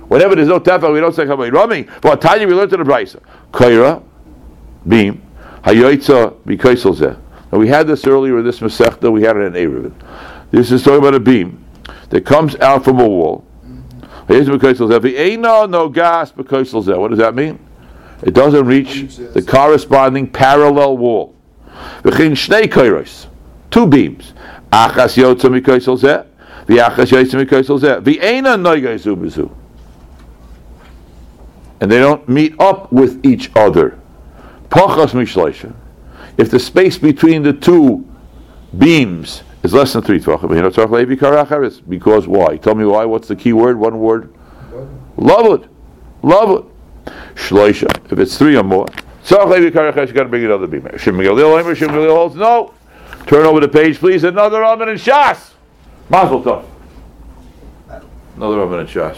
Whenever 0.08 0.34
there's 0.34 0.48
no 0.48 0.60
tefach, 0.60 0.92
we 0.92 1.00
don't 1.00 1.14
say 1.14 1.24
Chavay 1.24 1.52
Rami. 1.52 1.86
But 2.02 2.20
Tanya, 2.20 2.46
we 2.46 2.54
learned 2.54 2.70
to 2.70 2.76
the 2.78 2.84
Brisa. 2.84 3.20
Kaira, 3.52 4.02
beam, 4.86 5.22
hayoitza 5.62 6.34
b'kaisel. 6.42 7.18
Now 7.50 7.58
we 7.58 7.68
had 7.68 7.86
this 7.86 8.04
earlier 8.06 8.38
in 8.40 8.44
this 8.44 8.58
Masechta, 8.60 9.10
we 9.10 9.22
had 9.22 9.36
it 9.36 9.54
in 9.54 9.70
Eruvin. 9.70 9.94
This 10.50 10.72
is 10.72 10.82
talking 10.82 10.98
about 10.98 11.14
a 11.14 11.20
beam 11.20 11.64
that 12.10 12.26
comes 12.26 12.56
out 12.56 12.84
from 12.84 12.98
a 13.00 13.08
wall. 13.08 13.44
What 14.26 14.38
does 14.38 14.46
that 17.18 17.32
mean? 17.34 17.58
It 18.22 18.32
doesn't 18.34 18.66
reach 18.66 19.16
the 19.16 19.42
corresponding 19.42 20.28
parallel 20.28 20.96
wall. 20.96 21.34
Two 22.04 23.86
beams. 23.86 24.32
Achas 24.72 25.16
yotza 25.16 25.48
b'kaisel 25.50 25.98
zeh. 25.98 26.24
V'achas 26.66 27.10
yotza 27.10 27.44
b'kaisel 27.44 27.78
zeh. 27.80 28.00
V'eina 28.00 28.56
no 28.60 28.76
gaisu 28.76 29.16
b'zu. 29.16 29.50
And 31.80 31.90
they 31.90 31.98
don't 31.98 32.28
meet 32.28 32.54
up 32.60 32.92
with 32.92 33.24
each 33.26 33.50
other. 33.56 33.98
Pachas 34.68 35.10
mishleisha. 35.10 35.74
If 36.38 36.50
the 36.50 36.58
space 36.58 36.98
between 36.98 37.42
the 37.42 37.52
two 37.52 38.04
beams 38.76 39.42
is 39.62 39.72
less 39.74 39.92
than 39.92 40.02
three 40.02 40.20
tvachim. 40.20 41.88
Because 41.88 42.26
why? 42.26 42.56
Tell 42.56 42.74
me 42.74 42.84
why. 42.84 43.04
What's 43.04 43.28
the 43.28 43.36
key 43.36 43.52
word? 43.52 43.78
One 43.78 43.98
word. 43.98 44.32
Lavud. 45.16 45.68
Lavud. 46.22 46.70
Shloisha. 47.34 48.12
If 48.12 48.18
it's 48.18 48.38
three 48.38 48.56
or 48.56 48.62
more. 48.62 48.86
Karacheres, 49.24 50.08
you 50.08 50.12
got 50.12 50.24
to 50.24 50.28
bring 50.28 50.44
another 50.44 50.66
beam. 50.66 50.88
Shem 50.98 51.16
Galil 51.16 51.58
Omer, 51.58 51.74
Shem 51.74 51.90
Galil 51.90 52.14
holds 52.14 52.34
no. 52.36 52.74
Turn 53.26 53.46
over 53.46 53.60
the 53.60 53.68
page, 53.68 53.98
please. 53.98 54.22
Another 54.24 54.60
Raman 54.60 54.90
and 54.90 54.98
Shas. 54.98 55.52
Mazel 56.10 56.42
tov. 56.42 56.66
Another 58.36 58.58
Raman 58.58 58.80
and 58.80 58.88
Shas. 58.88 59.16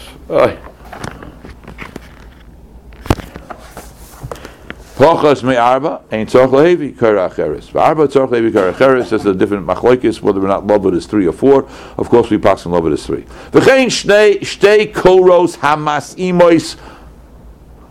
Pachas 4.97 5.43
me 5.43 5.55
arba 5.55 6.01
ain't 6.11 6.27
tzarch 6.27 6.49
lehevi 6.49 6.95
karacheres. 6.95 7.75
Arba 7.75 8.07
tzarch 8.07 8.29
lehevi 8.29 8.51
karacheres. 8.51 9.09
That's 9.09 9.25
a 9.25 9.33
different 9.35 9.67
machlokes 9.67 10.21
whether 10.21 10.43
or 10.43 10.47
not 10.47 10.65
loved 10.65 10.91
is 10.95 11.05
three 11.05 11.27
or 11.27 11.33
four. 11.33 11.69
Of 11.99 12.09
course, 12.09 12.31
we 12.31 12.39
pass 12.39 12.65
on 12.65 12.71
loved 12.71 12.91
is 12.91 13.05
three. 13.05 13.21
V'chein 13.51 13.87
shnei 13.87 14.39
shtei 14.39 14.91
koros 14.91 15.57
hamas 15.57 16.15
imois 16.15 16.77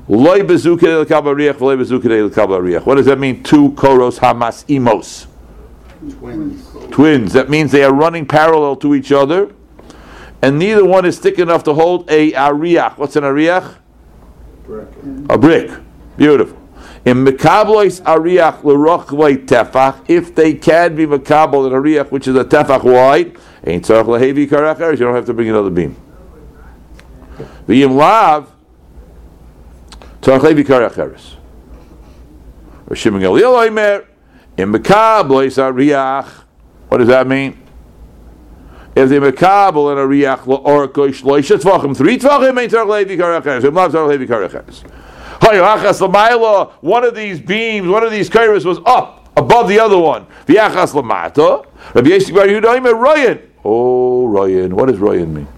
What 0.07 0.47
does 0.47 0.62
that 0.62 0.77
mean? 3.19 3.42
Two 3.42 3.71
koros 3.73 4.19
hamas 4.21 4.64
imos. 4.66 5.27
Twins. 6.19 6.92
Twins. 6.92 7.33
That 7.33 7.51
means 7.51 7.73
they 7.73 7.83
are 7.83 7.92
running 7.92 8.27
parallel 8.27 8.77
to 8.77 8.95
each 8.95 9.11
other, 9.11 9.53
and 10.42 10.59
neither 10.59 10.85
one 10.85 11.05
is 11.05 11.19
thick 11.19 11.40
enough 11.40 11.64
to 11.64 11.75
hold 11.75 12.09
a 12.11 12.31
ariach. 12.33 12.97
What's 12.99 13.16
an 13.16 13.25
ariach? 13.25 13.75
A 15.29 15.38
brick. 15.38 15.71
Beautiful. 16.16 16.57
In 17.05 17.25
Mekablois 17.25 18.01
Ariach 18.03 18.64
L'rochvay 18.64 19.47
Tefach, 19.47 20.05
if 20.09 20.35
they 20.35 20.55
can 20.55 20.97
be 20.97 21.07
Mekabel 21.07 21.66
in 21.69 21.73
Ariach, 21.73 22.11
which 22.11 22.27
is 22.27 22.35
a 22.35 22.45
Tefach 22.45 22.83
wide, 22.83 23.37
ain't 23.64 23.85
Tzarech 23.85 24.07
Lehevi 24.07 24.49
Karacheres, 24.49 24.99
you 24.99 25.05
don't 25.05 25.14
have 25.14 25.27
to 25.27 25.35
bring 25.35 25.49
another 25.49 25.71
beam. 25.71 25.95
V'yim 27.69 27.95
Lav, 27.95 28.51
Tzarech 30.26 30.40
Lehevi 30.40 30.64
Karacheres. 30.64 31.36
Rishim 32.88 33.20
Galil 33.20 33.42
Oimer, 33.42 34.04
in 34.56 34.72
Mekablois 34.72 35.56
Ariach, 35.56 36.28
what 36.88 36.98
does 36.98 37.06
that 37.06 37.28
mean? 37.28 37.56
If 38.96 39.08
they 39.08 39.20
Mekabel 39.20 39.92
in 39.92 39.98
Ariach 39.98 40.46
L'orko 40.48 41.10
Shloisha 41.10 41.60
Tvachim, 41.60 41.96
three 41.96 42.18
Tvachim, 42.18 42.60
ain't 42.60 42.72
Tzarech 42.72 43.06
Lehevi 43.06 43.16
Karacheres, 43.16 43.60
V'yim 43.60 43.74
Lav 43.74 43.92
Tzarech 43.92 44.18
Lehevi 44.18 44.26
Karacheres. 44.26 44.82
Hayachas 45.38 46.00
l'mayla, 46.00 46.72
one 46.80 47.04
of 47.04 47.14
these 47.14 47.38
beams, 47.38 47.86
one 47.86 48.02
of 48.02 48.10
these 48.10 48.28
kairos 48.28 48.64
was 48.64 48.80
up 48.84 49.28
above 49.36 49.68
the 49.68 49.78
other 49.78 49.98
one. 49.98 50.26
V'yachas 50.46 50.92
l'mata. 50.92 51.64
Rabbi 51.94 52.08
Yisrael 52.08 52.34
Bar 52.34 52.46
Yehuda 52.46 52.78
Omer 52.78 52.94
Ryan. 52.96 53.52
Oh, 53.64 54.26
Ryan. 54.26 54.74
What 54.74 54.86
does 54.86 54.98
Ryan 54.98 55.34
mean? 55.34 55.48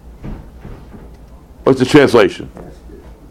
What's 1.64 1.78
the 1.78 1.87
translation? 1.87 2.50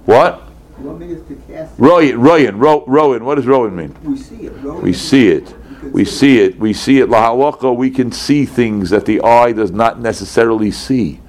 What? 0.05 0.46
You 0.79 0.85
want 0.85 0.99
me 0.99 1.07
to 1.07 1.41
cast? 1.47 1.73
Ryan. 1.77 2.21
Ryan. 2.21 2.59
Ro, 2.59 2.83
Rowan. 2.85 3.25
What 3.25 3.35
does 3.35 3.47
Rowan 3.47 3.75
mean? 3.75 3.95
We 4.03 4.17
see 4.17 4.45
it. 4.45 4.51
Rowan. 4.61 4.83
We 4.83 4.93
see 4.93 5.29
it. 5.29 5.55
We 5.91 6.05
see 6.05 6.39
it. 6.39 6.59
We 6.59 6.73
see 6.73 6.99
it. 6.99 7.09
Lahalacha. 7.09 7.75
We 7.75 7.89
can 7.89 8.11
see 8.11 8.45
things 8.45 8.89
that 8.89 9.05
the 9.05 9.21
eye 9.21 9.51
does 9.53 9.71
not 9.71 9.99
necessarily 9.99 10.71
see. 10.71 11.21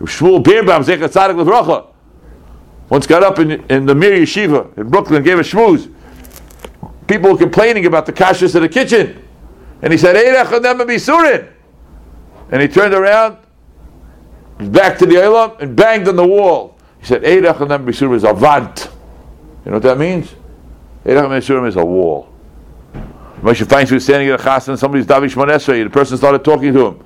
Shmuel 0.00 0.42
Tzadik 0.42 1.90
once 2.90 3.06
got 3.06 3.22
up 3.22 3.38
in, 3.38 3.52
in 3.70 3.86
the 3.86 3.94
Mir 3.94 4.10
Yeshiva 4.10 4.76
in 4.76 4.90
Brooklyn 4.90 5.22
gave 5.22 5.38
a 5.38 5.42
shmooze. 5.42 5.94
People 7.06 7.32
were 7.32 7.38
complaining 7.38 7.86
about 7.86 8.04
the 8.04 8.12
kashrus 8.12 8.54
of 8.56 8.62
the 8.62 8.68
kitchen. 8.68 9.24
And 9.80 9.92
he 9.92 9.98
said, 9.98 10.16
Bisurin. 10.16 11.48
And 12.50 12.60
he 12.60 12.68
turned 12.68 12.92
around, 12.92 13.38
back 14.58 14.98
to 14.98 15.06
the 15.06 15.22
Elam, 15.22 15.52
and 15.60 15.76
banged 15.76 16.08
on 16.08 16.16
the 16.16 16.26
wall. 16.26 16.76
He 17.00 17.06
said, 17.06 17.22
Eirech 17.22 17.56
Chodem 17.56 17.84
Bisurin 17.84 18.16
is 18.16 18.24
a 18.24 18.32
vant. 18.32 18.90
You 19.64 19.70
know 19.70 19.76
what 19.76 19.82
that 19.82 19.98
means? 19.98 20.34
Eirech 21.04 21.22
Chodem 21.22 21.38
Bisurin 21.38 21.68
is 21.68 21.76
a 21.76 21.84
wall. 21.84 22.28
Moshe 23.40 23.64
Feinstein 23.64 23.92
was 23.92 24.04
standing 24.04 24.28
at 24.28 24.38
a 24.38 24.42
chassan, 24.42 24.68
and 24.68 24.78
somebody's 24.78 25.06
Davi 25.06 25.34
monesrei, 25.34 25.82
the 25.82 25.88
person 25.88 26.18
started 26.18 26.44
talking 26.44 26.74
to 26.74 26.86
him. 26.88 27.04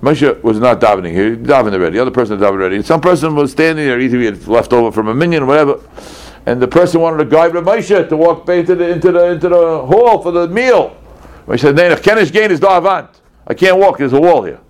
Moshe 0.00 0.40
was 0.44 0.60
not 0.60 0.80
davening. 0.80 1.10
Here. 1.10 1.30
He 1.30 1.36
davened 1.36 1.74
already. 1.74 1.96
The 1.96 2.02
other 2.02 2.12
person 2.12 2.38
davened 2.38 2.52
already. 2.52 2.76
And 2.76 2.86
some 2.86 3.00
person 3.00 3.34
was 3.34 3.50
standing 3.50 3.84
there, 3.86 3.98
either 3.98 4.18
he 4.18 4.26
had 4.26 4.46
left 4.46 4.72
over 4.72 4.92
from 4.92 5.08
a 5.08 5.14
minion 5.14 5.42
or 5.42 5.46
whatever. 5.46 5.80
And 6.46 6.62
the 6.62 6.68
person 6.68 7.00
wanted 7.00 7.18
to 7.18 7.24
guide 7.24 7.52
Moshe 7.52 8.08
to 8.08 8.16
walk 8.16 8.46
back 8.46 8.60
into 8.60 8.76
the 8.76 8.88
into 8.88 9.10
the 9.10 9.24
into 9.32 9.48
the 9.48 9.84
hall 9.84 10.22
for 10.22 10.30
the 10.30 10.46
meal. 10.46 10.96
Moshe 11.46 11.60
said, 11.60 11.74
"Nein, 11.74 11.90
Kenish 11.96 12.32
gain 12.32 12.52
is 12.52 12.60
davant. 12.60 13.08
I 13.46 13.54
can't 13.54 13.78
walk. 13.78 13.98
There's 13.98 14.12
a 14.12 14.20
wall 14.20 14.44
here." 14.44 14.60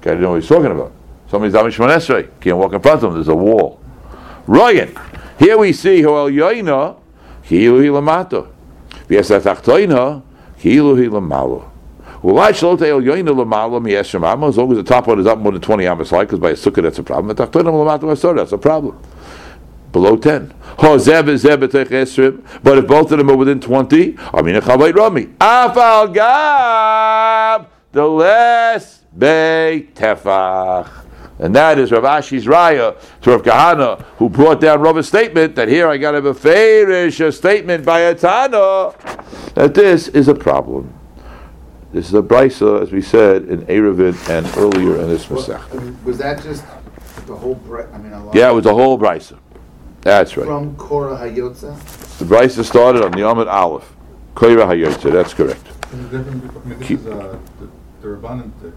Guy 0.00 0.10
didn't 0.10 0.22
know 0.22 0.30
what 0.30 0.40
he's 0.40 0.48
talking 0.48 0.70
about. 0.70 0.92
Somebody's 1.30 1.54
davening 1.54 1.72
Shemon 1.72 1.96
Esrei. 1.96 2.28
Can't 2.40 2.56
walk 2.56 2.72
in 2.72 2.80
front 2.80 3.02
of 3.02 3.10
him. 3.10 3.14
There's 3.14 3.28
a 3.28 3.34
wall. 3.34 3.80
Ryan. 4.46 4.96
Here 5.38 5.56
we 5.58 5.72
see 5.72 6.02
Hoel 6.02 6.30
Yoina, 6.30 6.96
Kilu 7.44 7.80
Hilamato. 7.82 8.48
V'yasat 9.08 9.42
Achtoina, 9.42 10.22
Kilu 10.58 10.96
Hilamalo. 10.96 11.70
Well, 12.20 12.34
why 12.34 12.50
shall 12.50 12.76
tell 12.76 13.00
yoinu 13.00 13.28
lamala 13.28 13.80
mi 13.80 13.94
as 13.94 14.12
long 14.12 14.72
as 14.72 14.76
the 14.76 14.82
top 14.82 15.06
one 15.06 15.20
is 15.20 15.26
up 15.26 15.38
more 15.38 15.52
than 15.52 15.60
twenty 15.60 15.86
amas 15.86 16.10
like, 16.10 16.26
because 16.26 16.40
by 16.40 16.50
a 16.50 16.54
sukkah 16.54 16.82
that's 16.82 16.98
a 16.98 17.02
problem. 17.04 17.28
The 17.28 17.46
tachtonim 17.46 17.72
lamata 17.72 18.00
masor 18.00 18.34
that's 18.34 18.50
a 18.50 18.58
problem. 18.58 19.00
Below 19.92 20.16
ten. 20.16 20.52
But 20.78 21.06
if 22.78 22.86
both 22.88 23.12
of 23.12 23.18
them 23.18 23.30
are 23.30 23.36
within 23.36 23.60
twenty, 23.60 24.16
I 24.34 24.42
mean 24.42 24.56
a 24.56 24.60
rami. 24.60 25.26
Afal 25.26 26.12
gab 26.12 27.68
the 27.92 28.04
less 28.04 29.02
bay 29.18 29.88
tefach. 29.94 30.88
And 31.40 31.54
that 31.54 31.78
is 31.78 31.92
Rav 31.92 32.02
Ashi's 32.02 32.46
raya 32.46 32.96
to 33.22 33.30
Rav 33.30 33.42
Kahana, 33.42 34.02
who 34.18 34.28
brought 34.28 34.60
down 34.60 34.80
Rav's 34.80 35.06
statement 35.06 35.54
that 35.54 35.68
here 35.68 35.88
I 35.88 35.96
got 35.96 36.12
to 36.12 36.16
have 36.16 36.26
a 36.26 36.34
fairish 36.34 37.24
a 37.24 37.30
statement 37.30 37.84
by 37.84 38.00
a 38.00 38.14
Tana 38.14 38.92
that 39.54 39.74
this 39.74 40.08
is 40.08 40.26
a 40.26 40.34
problem. 40.34 40.92
This 41.92 42.08
is 42.08 42.14
a 42.14 42.22
brisa, 42.22 42.82
as 42.82 42.92
we 42.92 43.00
said 43.00 43.44
in 43.44 43.62
Eruvin 43.66 44.14
and 44.28 44.46
earlier 44.58 45.00
in 45.00 45.08
this 45.08 45.26
Masech. 45.26 46.04
Was 46.04 46.18
that 46.18 46.42
just 46.42 46.64
the 47.26 47.34
whole? 47.34 47.54
Bre- 47.54 47.82
I 47.92 47.98
mean, 47.98 48.12
a 48.12 48.24
lot. 48.24 48.34
Yeah, 48.34 48.50
it 48.50 48.54
was 48.54 48.66
a 48.66 48.74
whole 48.74 48.98
brisa. 48.98 49.38
That's 50.02 50.36
right. 50.36 50.46
From 50.46 50.76
Korah 50.76 51.16
Hayotza. 51.16 52.18
The 52.18 52.24
brisa 52.24 52.64
started 52.64 53.04
on 53.04 53.12
the 53.12 53.26
Amid 53.28 53.48
Aleph. 53.48 53.90
Koira 54.34 54.66
Hayotze, 54.66 55.10
that's 55.12 55.34
correct. 55.34 55.66
Is 55.92 56.00
it 56.00 56.10
different, 56.10 56.44
I 56.44 56.68
mean, 56.68 56.78
this 56.78 56.88
Keep- 56.88 57.00
is, 57.00 57.06
uh, 57.06 57.38
the, 57.60 57.68
the 58.02 58.08
Rabbanan 58.16 58.50
did 58.60 58.72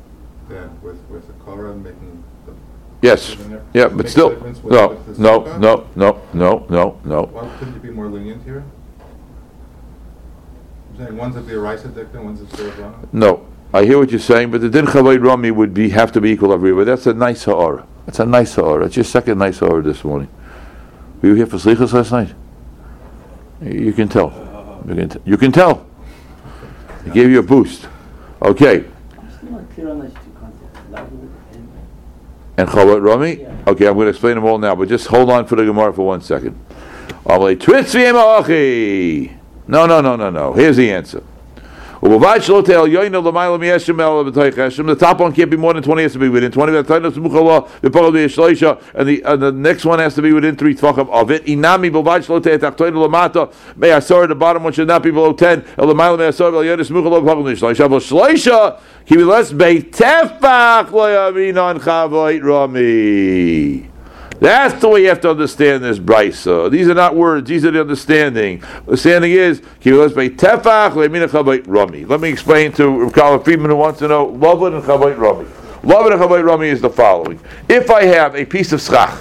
that 0.51 0.69
with, 0.83 0.97
with 1.09 1.27
the 1.27 1.33
Korah 1.43 1.75
making 1.75 2.23
the. 2.45 2.53
Yes. 3.01 3.35
Yeah, 3.73 3.87
but 3.87 3.95
make 3.97 4.07
still, 4.07 4.29
difference 4.29 4.61
with- 4.61 4.73
no, 4.73 4.89
with 4.89 5.17
the 5.17 5.21
no, 5.21 5.39
sukkah? 5.41 5.59
no, 5.59 5.87
no, 5.95 6.21
no, 6.33 6.65
no, 6.69 6.99
no. 7.03 7.23
Why 7.23 7.57
couldn't 7.57 7.73
you 7.73 7.79
be 7.79 7.89
more 7.89 8.07
lenient 8.07 8.43
here? 8.43 8.63
I'm 10.91 10.97
saying 11.05 11.17
one's 11.17 11.35
at 11.35 11.47
the 11.47 11.53
Eraisa 11.53 11.93
dictum, 11.95 12.25
one's 12.25 12.41
at 12.41 12.49
the 12.49 12.63
Rabbanan. 12.63 13.07
No, 13.13 13.45
I 13.73 13.85
hear 13.85 13.97
what 13.97 14.11
you're 14.11 14.19
saying, 14.19 14.51
but 14.51 14.61
the 14.61 14.69
din 14.69 14.85
chavayit 14.85 15.23
rami 15.23 15.49
would 15.51 15.73
be 15.73 15.89
have 15.89 16.11
to 16.11 16.21
be 16.21 16.29
equal 16.31 16.53
everywhere. 16.53 16.85
That's 16.85 17.07
a 17.07 17.13
nice 17.13 17.45
ha'ara. 17.45 17.87
That's 18.05 18.19
a 18.19 18.25
nice 18.25 18.55
ha'ara. 18.55 18.83
That's 18.83 18.95
your 18.97 19.05
second 19.05 19.39
nice 19.39 19.59
ha'ara 19.59 19.81
this 19.81 20.03
morning. 20.03 20.27
Were 21.21 21.29
you 21.29 21.35
here 21.35 21.47
for 21.47 21.57
slichas 21.57 21.93
last 21.93 22.11
night? 22.11 22.33
You 23.61 23.93
can 23.93 24.09
tell. 24.09 24.31
You 24.87 24.95
can, 24.95 25.09
t- 25.09 25.19
you 25.25 25.37
can 25.37 25.51
tell. 25.51 25.85
He 27.05 27.11
gave 27.11 27.29
you 27.31 27.39
a 27.39 27.43
boost. 27.43 27.87
Okay, 28.41 28.85
Still 29.37 29.51
not 29.51 29.69
clear 29.73 29.89
on 29.91 29.99
those 29.99 30.13
two 30.13 30.31
concepts. 30.39 30.79
Lavud 30.91 31.29
and 31.53 31.69
and 32.57 32.69
chavayit 32.69 33.03
rami. 33.03 33.41
Yeah. 33.41 33.55
Okay, 33.67 33.87
I'm 33.87 33.95
going 33.95 34.05
to 34.05 34.09
explain 34.09 34.35
them 34.35 34.45
all 34.45 34.57
now, 34.57 34.75
but 34.75 34.89
just 34.89 35.07
hold 35.07 35.29
on 35.29 35.45
for 35.45 35.55
the 35.55 35.65
gemara 35.65 35.93
for 35.93 36.05
one 36.05 36.21
second. 36.21 36.59
No, 39.67 39.85
no, 39.85 40.01
no, 40.01 40.15
no, 40.15 40.29
no. 40.29 40.53
Here's 40.53 40.77
the 40.77 40.91
answer. 40.91 41.23
The 42.01 42.17
top 44.99 45.19
one 45.19 45.33
can't 45.33 45.51
be 45.51 45.57
more 45.57 45.73
than 45.75 45.83
20, 45.83 46.01
has 46.01 46.13
to 46.13 46.19
be 46.19 46.29
within 46.29 46.51
20. 46.51 46.73
V'taynos 46.73 47.11
muchala 47.11 47.69
v'pogel 47.81 48.11
v'yeshloisha. 48.11 48.81
And 48.95 49.07
the, 49.07 49.21
and 49.21 49.39
the 49.39 49.51
next 49.51 49.85
one 49.85 49.99
has 49.99 50.15
to 50.15 50.23
be 50.23 50.33
within 50.33 50.55
three 50.55 50.73
tvachim 50.73 51.07
of 51.09 51.29
it. 51.29 51.45
May 51.45 51.59
asor, 53.89 54.27
the 54.27 54.35
bottom 54.35 54.63
one 54.63 54.73
should 54.73 54.87
not 54.87 55.03
be 55.03 55.11
below 55.11 55.33
10. 55.33 55.63
El 55.77 55.85
l'mayla 55.85 56.17
may 56.17 56.25
lo 56.25 56.63
yaminon 61.07 61.79
chavoit 61.79 62.43
rami. 62.43 63.90
That's 64.41 64.81
the 64.81 64.89
way 64.89 65.03
you 65.03 65.09
have 65.09 65.21
to 65.21 65.29
understand 65.29 65.83
this 65.83 65.99
brisa. 65.99 66.71
These 66.71 66.89
are 66.89 66.95
not 66.95 67.15
words; 67.15 67.47
these 67.47 67.63
are 67.63 67.69
the 67.69 67.79
understanding. 67.79 68.61
The 68.61 68.77
understanding 68.79 69.31
is 69.33 69.61
rami. 71.67 72.05
Let 72.05 72.21
me 72.21 72.29
explain 72.29 72.71
to 72.71 73.11
Kallah 73.13 73.43
Friedman 73.43 73.69
who 73.69 73.75
wants 73.75 73.99
to 73.99 74.07
know 74.07 74.25
lovin 74.25 74.73
and 74.73 74.83
chavayit 74.83 75.19
rami. 75.19 75.47
Lovin 75.83 76.13
and 76.13 76.19
chavayit 76.19 76.43
rami 76.43 76.69
is 76.69 76.81
the 76.81 76.89
following: 76.89 77.39
If 77.69 77.91
I 77.91 78.05
have 78.05 78.35
a 78.35 78.43
piece 78.43 78.71
of 78.71 78.81
schach, 78.81 79.15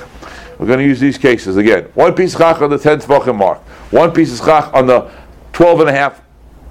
we're 0.58 0.66
going 0.66 0.78
to 0.78 0.86
use 0.86 1.00
these 1.00 1.18
cases 1.18 1.58
again. 1.58 1.84
One 1.92 2.14
piece 2.14 2.32
of 2.32 2.38
schach 2.40 2.62
on 2.62 2.70
the 2.70 2.78
tenth 2.78 3.06
tvachim 3.06 3.36
mark, 3.36 3.58
one 3.92 4.12
piece 4.12 4.32
of 4.32 4.38
schach 4.46 4.72
on 4.72 4.86
the 4.86 5.10
twelve 5.52 5.80
and 5.80 5.90
a 5.90 5.92
half 5.92 6.22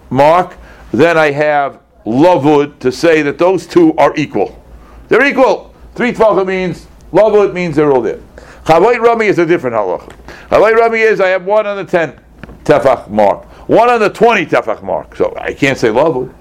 mark. 0.09 0.57
Then 0.91 1.19
I 1.19 1.29
have 1.29 1.81
lavud 2.03 2.79
to 2.79 2.91
say 2.91 3.21
that 3.21 3.37
those 3.37 3.67
two 3.67 3.93
are 3.97 4.11
equal. 4.15 4.59
They're 5.07 5.27
equal. 5.27 5.71
three 5.93 6.13
tvachim 6.13 6.47
means 6.47 6.87
lavud 7.11 7.53
means 7.53 7.75
they're 7.75 7.91
all 7.91 8.01
there. 8.01 8.19
Chavayit 8.65 8.99
Rami 9.01 9.25
is 9.25 9.39
a 9.39 9.45
different 9.45 9.75
halacha. 9.75 10.15
Chavayit 10.49 10.77
Rami 10.77 10.99
is 10.99 11.19
I 11.19 11.29
have 11.29 11.45
one 11.45 11.65
on 11.65 11.77
the 11.77 11.85
ten 11.85 12.19
tefach 12.63 13.09
mark, 13.09 13.45
one 13.67 13.89
on 13.89 13.99
the 13.99 14.09
twenty 14.09 14.45
tefach 14.45 14.83
mark. 14.83 15.15
So 15.15 15.35
I 15.37 15.53
can't 15.53 15.77
say 15.77 15.87
lavud. 15.87 16.33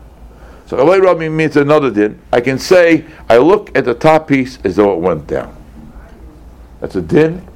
So 0.67 0.77
Chavayit 0.77 1.03
Rami 1.03 1.31
means 1.31 1.57
another 1.57 1.91
din. 1.91 2.21
I 2.33 2.43
can 2.43 2.59
say 2.59 3.07
I 3.31 3.39
look 3.39 3.75
at 3.77 3.87
the 3.87 3.95
top 3.95 4.29
piece 4.29 4.59
as 4.65 4.77
though 4.77 4.93
it 4.93 5.01
went 5.01 5.27
down. 5.27 5.57
That's 6.81 6.97
a 6.97 7.03
din. 7.03 7.49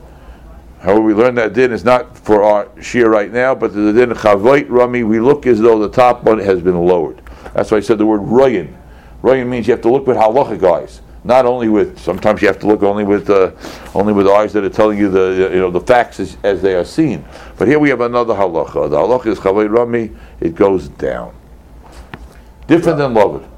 However, 0.80 1.02
we 1.02 1.14
learn 1.14 1.34
that 1.36 1.52
din 1.52 1.70
is 1.70 1.84
not 1.84 2.18
for 2.18 2.42
our 2.42 2.68
shear 2.80 3.10
right 3.10 3.30
now, 3.30 3.54
but 3.54 3.74
the 3.74 3.92
din 3.92 4.10
chavayit 4.10 4.70
rami, 4.70 5.04
we 5.04 5.20
look 5.20 5.46
as 5.46 5.60
though 5.60 5.78
the 5.78 5.90
top 5.90 6.24
one 6.24 6.38
has 6.38 6.62
been 6.62 6.76
lowered. 6.76 7.20
That's 7.52 7.70
why 7.70 7.76
I 7.76 7.80
said 7.80 7.98
the 7.98 8.06
word 8.06 8.22
royan. 8.22 8.74
Royan 9.22 9.48
means 9.48 9.68
you 9.68 9.74
have 9.74 9.82
to 9.82 9.90
look 9.90 10.06
with 10.06 10.16
halachic 10.16 10.64
eyes, 10.64 11.01
not 11.24 11.46
only 11.46 11.68
with. 11.68 11.98
Sometimes 11.98 12.42
you 12.42 12.48
have 12.48 12.58
to 12.60 12.66
look 12.66 12.82
only 12.82 13.04
with 13.04 13.30
uh, 13.30 13.52
only 13.94 14.12
with 14.12 14.26
eyes 14.26 14.52
that 14.52 14.64
are 14.64 14.70
telling 14.70 14.98
you 14.98 15.08
the 15.08 15.50
you 15.52 15.60
know 15.60 15.70
the 15.70 15.80
facts 15.80 16.20
as, 16.20 16.36
as 16.42 16.62
they 16.62 16.74
are 16.74 16.84
seen. 16.84 17.24
But 17.58 17.68
here 17.68 17.78
we 17.78 17.88
have 17.90 18.00
another 18.00 18.34
halacha. 18.34 18.90
The 18.90 18.96
halacha 18.96 19.26
is 19.26 19.38
chavayit 19.38 19.70
rami. 19.70 20.10
It 20.40 20.54
goes 20.54 20.88
down. 20.88 21.34
Different 22.66 22.98
than 22.98 23.14
loved. 23.14 23.48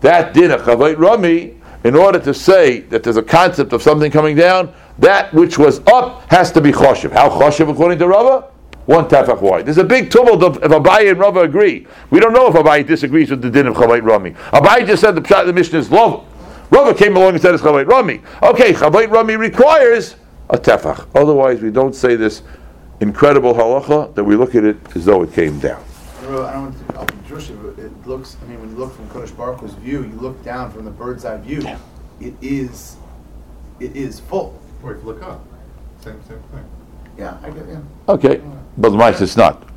That 0.00 0.34
din 0.34 0.50
of 0.50 0.62
chavayit 0.62 0.98
rami, 0.98 1.60
in 1.84 1.94
order 1.94 2.18
to 2.18 2.34
say 2.34 2.80
that 2.80 3.02
there's 3.02 3.16
a 3.16 3.22
concept 3.22 3.72
of 3.72 3.82
something 3.82 4.10
coming 4.10 4.36
down, 4.36 4.74
that 4.98 5.32
which 5.32 5.58
was 5.58 5.80
up 5.86 6.28
has 6.30 6.50
to 6.52 6.60
be 6.60 6.72
choshev. 6.72 7.12
How 7.12 7.28
choshev 7.28 7.70
according 7.70 7.98
to 7.98 8.08
Rava? 8.08 8.50
One 8.86 9.06
tefach 9.06 9.40
wide. 9.40 9.64
There's 9.64 9.78
a 9.78 9.84
big 9.84 10.10
tumult 10.10 10.42
of 10.42 10.56
if 10.56 10.70
Abaye 10.70 11.10
and 11.10 11.18
Rava 11.18 11.40
agree. 11.40 11.86
We 12.10 12.20
don't 12.20 12.34
know 12.34 12.48
if 12.48 12.54
Abaye 12.54 12.86
disagrees 12.86 13.30
with 13.30 13.40
the 13.40 13.50
din 13.50 13.66
of 13.66 13.76
Rami. 13.78 14.32
Abaye 14.52 14.86
just 14.86 15.00
said 15.00 15.14
the 15.14 15.22
pshat 15.22 15.42
of 15.42 15.46
the 15.46 15.52
Mishnah 15.54 15.78
is 15.78 15.90
love. 15.90 16.26
Rava 16.70 16.94
came 16.94 17.16
along 17.16 17.34
and 17.34 17.42
said 17.42 17.54
it's 17.54 17.62
Chavayit 17.62 17.86
Rami. 17.88 18.20
Okay, 18.42 18.72
Chavayit 18.72 19.10
Rami 19.10 19.36
requires 19.36 20.16
a 20.50 20.56
tefach. 20.58 21.06
Otherwise, 21.14 21.60
we 21.60 21.70
don't 21.70 21.94
say 21.94 22.16
this 22.16 22.42
incredible 23.00 23.54
halacha 23.54 24.14
that 24.14 24.24
we 24.24 24.36
look 24.36 24.54
at 24.54 24.64
it 24.64 24.76
as 24.96 25.04
though 25.04 25.22
it 25.22 25.32
came 25.32 25.58
down. 25.58 25.82
I 26.22 26.26
don't 26.26 26.62
want 26.62 26.88
to 26.88 27.00
up 27.00 27.26
Jewish, 27.28 27.48
but 27.48 27.78
it 27.78 28.06
looks. 28.06 28.36
I 28.42 28.46
mean, 28.46 28.60
when 28.60 28.70
you 28.70 28.76
look 28.76 28.94
from 28.94 29.08
Kodesh 29.08 29.36
Baruch 29.36 29.60
Hu's 29.60 29.74
view, 29.74 30.02
you 30.02 30.14
look 30.20 30.42
down 30.42 30.70
from 30.70 30.84
the 30.84 30.90
bird's 30.90 31.24
eye 31.24 31.36
view. 31.36 31.66
It 32.20 32.34
is, 32.40 32.96
it 33.78 33.94
is 33.94 34.20
full. 34.20 34.58
Or 34.82 34.94
if 34.94 35.02
you 35.02 35.06
look 35.06 35.22
up, 35.22 35.44
same, 36.00 36.20
same 36.28 36.38
thing. 36.38 36.64
Yeah, 37.18 37.38
I 37.42 37.50
get 37.50 37.66
you. 37.68 37.86
Okay, 38.08 38.40
but 38.78 38.90
the 38.90 38.96
mice 38.96 39.20
is 39.20 39.36
not. 39.36 39.68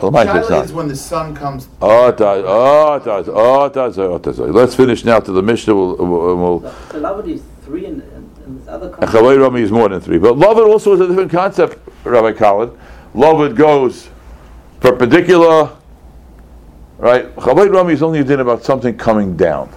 The 0.00 0.10
mice 0.10 0.28
it's 0.34 0.48
Shiloh 0.48 0.62
is 0.62 0.72
when 0.72 0.88
the 0.88 0.96
sun 0.96 1.34
comes. 1.34 1.68
Oh, 1.82 2.08
it 2.08 2.16
does. 2.16 2.44
Oh, 2.46 2.94
it 2.94 3.04
does. 3.04 3.28
Oh, 3.28 3.64
it 3.66 3.72
does. 3.74 3.98
Oh, 3.98 4.16
it 4.16 4.22
does. 4.22 4.38
Let's 4.38 4.74
finish 4.74 5.04
now 5.04 5.20
to 5.20 5.30
the 5.30 5.42
Mishnah. 5.42 5.74
We'll, 5.74 5.96
we'll, 5.96 6.36
we'll 6.36 6.58
The, 6.60 6.70
the 6.92 6.98
lavud 7.00 7.28
is 7.28 7.42
three 7.62 7.84
and, 7.84 8.02
and, 8.02 8.38
and 8.44 8.68
other 8.68 8.90
Chavay 8.90 9.38
Rami 9.40 9.60
is 9.60 9.70
more 9.70 9.88
than 9.88 10.00
three. 10.00 10.18
But 10.18 10.36
Lovud 10.36 10.66
also 10.66 10.94
is 10.94 11.00
a 11.00 11.06
different 11.06 11.30
concept, 11.30 11.78
Rabbi 12.04 12.32
Collin. 12.32 12.76
Lovud 13.14 13.56
goes 13.56 14.08
perpendicular, 14.80 15.76
right? 16.96 17.34
Chavay 17.36 17.70
Rami 17.70 17.92
is 17.92 18.02
only 18.02 18.20
a 18.20 18.24
din 18.24 18.40
about 18.40 18.64
something 18.64 18.96
coming 18.96 19.36
down. 19.36 19.70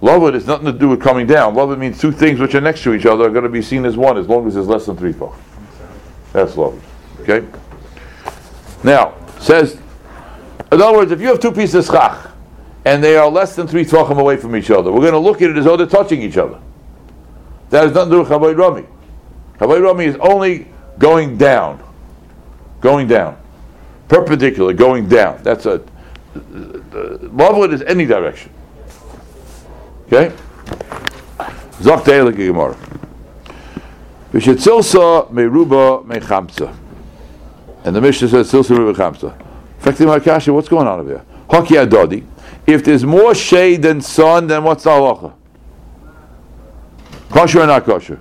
Lovud 0.00 0.34
has 0.34 0.46
nothing 0.46 0.66
to 0.66 0.72
do 0.72 0.88
with 0.88 1.02
coming 1.02 1.26
down. 1.26 1.54
Lovud 1.54 1.78
means 1.78 1.98
two 2.00 2.12
things 2.12 2.38
which 2.38 2.54
are 2.54 2.60
next 2.60 2.84
to 2.84 2.94
each 2.94 3.06
other 3.06 3.24
are 3.24 3.30
going 3.30 3.42
to 3.42 3.50
be 3.50 3.62
seen 3.62 3.84
as 3.84 3.96
one 3.96 4.16
as 4.16 4.28
long 4.28 4.46
as 4.46 4.54
there's 4.54 4.68
less 4.68 4.86
than 4.86 4.96
three 4.96 5.12
folk. 5.12 5.34
That's 6.32 6.52
Lovud. 6.52 6.80
Okay? 7.22 7.44
Now, 8.82 9.14
says, 9.40 9.80
in 10.70 10.82
other 10.82 10.96
words, 10.96 11.12
if 11.12 11.20
you 11.20 11.28
have 11.28 11.40
two 11.40 11.52
pieces 11.52 11.88
of 11.88 11.94
schach 11.94 12.30
and 12.84 13.02
they 13.02 13.16
are 13.16 13.28
less 13.28 13.56
than 13.56 13.66
three 13.66 13.84
tvachim 13.84 14.18
away 14.18 14.36
from 14.36 14.54
each 14.56 14.70
other, 14.70 14.92
we're 14.92 15.00
going 15.00 15.12
to 15.12 15.18
look 15.18 15.42
at 15.42 15.50
it 15.50 15.56
as 15.56 15.64
though 15.64 15.76
they're 15.76 15.86
touching 15.86 16.22
each 16.22 16.36
other. 16.36 16.60
That 17.70 17.84
has 17.84 17.92
nothing 17.92 18.10
to 18.10 18.16
do 18.16 18.20
with 18.20 18.28
Chavay 18.28 18.56
Rami. 18.56 18.86
Chavay 19.58 19.82
Rami 19.82 20.04
is 20.04 20.16
only 20.20 20.68
going 20.98 21.36
down. 21.36 21.82
Going 22.80 23.08
down. 23.08 23.36
Perpendicular, 24.08 24.72
going 24.72 25.08
down. 25.08 25.42
That's 25.42 25.66
a. 25.66 25.82
Lovewood 26.34 27.72
is 27.72 27.82
any 27.82 28.06
direction. 28.06 28.52
Okay? 30.06 30.34
Teile 31.80 32.34
Gemara. 32.34 32.76
Vishitzilsa 34.32 35.30
meruba 35.30 36.04
mechamsa. 36.04 36.74
And 37.88 37.96
the 37.96 38.02
Mishnah 38.02 38.28
says 38.28 38.52
Silsa 38.52 38.76
meruba 38.76 38.94
chamsa. 38.94 40.06
My 40.06 40.20
kasha, 40.20 40.52
what's 40.52 40.68
going 40.68 40.86
on 40.86 41.00
over 41.00 41.08
here? 41.08 41.24
Haki 41.48 41.88
adodi. 41.88 42.22
If 42.66 42.84
there's 42.84 43.02
more 43.02 43.34
shade 43.34 43.80
than 43.80 44.02
sun, 44.02 44.46
then 44.46 44.62
what's 44.62 44.84
the 44.84 44.90
halacha? 44.90 45.32
Kosher 47.30 47.62
or 47.62 47.66
not 47.66 47.86
kosher? 47.86 48.20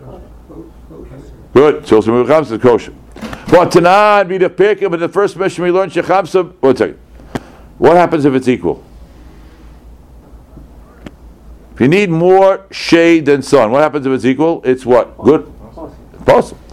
Good. 1.53 1.86
So 1.86 1.99
some 1.99 2.13
Chamsa 2.25 2.53
is 2.53 2.62
kosher. 2.62 2.93
But 3.51 3.71
Tanan 3.71 4.30
be 4.30 4.38
the 4.38 4.49
picker, 4.49 4.88
but 4.88 5.01
the 5.01 5.10
first 5.10 5.36
mission 5.36 5.65
we 5.65 5.71
learned 5.71 5.91
Shechamsa. 5.91 6.53
One 6.62 6.77
second. 6.77 6.97
What 7.77 7.97
happens 7.97 8.23
if 8.23 8.34
it's 8.36 8.47
equal? 8.47 8.82
If 11.73 11.82
you 11.82 11.89
need 11.89 12.10
more 12.10 12.65
shade 12.71 13.25
than 13.25 13.41
sun, 13.41 13.71
what 13.71 13.82
happens 13.82 14.06
if 14.06 14.13
it's 14.13 14.23
equal? 14.23 14.62
It's 14.63 14.86
what? 14.86 15.17
Good. 15.17 15.51
Possible. 16.25 16.66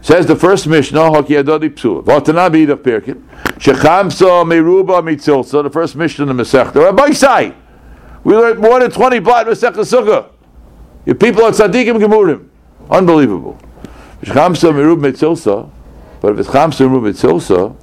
Says 0.00 0.26
the 0.26 0.36
first 0.36 0.66
Mishnah, 0.66 1.00
Haki 1.00 1.42
Adodi 1.42 1.70
Psula. 1.70 2.04
V'atanan 2.04 2.52
be 2.52 2.64
the 2.64 2.76
picker. 2.76 3.14
Shechamsa 3.58 4.44
meruba 4.44 5.02
mitzilsa. 5.02 5.62
The 5.62 5.70
first 5.70 5.96
Mishnah 5.96 6.30
in 6.30 6.36
the 6.36 6.42
Masechta. 6.42 6.76
Rabbi 6.76 7.10
Sai. 7.10 7.54
We 8.24 8.36
learned 8.36 8.60
more 8.60 8.80
than 8.80 8.90
20 8.90 9.18
blot 9.18 9.46
Masechta 9.46 9.78
Sukkah. 9.78 10.30
Your 11.04 11.16
people 11.16 11.42
are 11.44 11.50
tzaddikim 11.50 11.98
gemurim. 11.98 12.48
Unbelievable. 12.90 13.58
If 14.22 14.28
Chamsa 14.28 14.72
merub 14.72 15.00
mitzilsa, 15.00 15.70
but 16.20 16.32
if 16.32 16.40
it's 16.40 16.48
chamsa 16.48 16.88
merub 16.88 17.10
mitzilsa, 17.10 17.74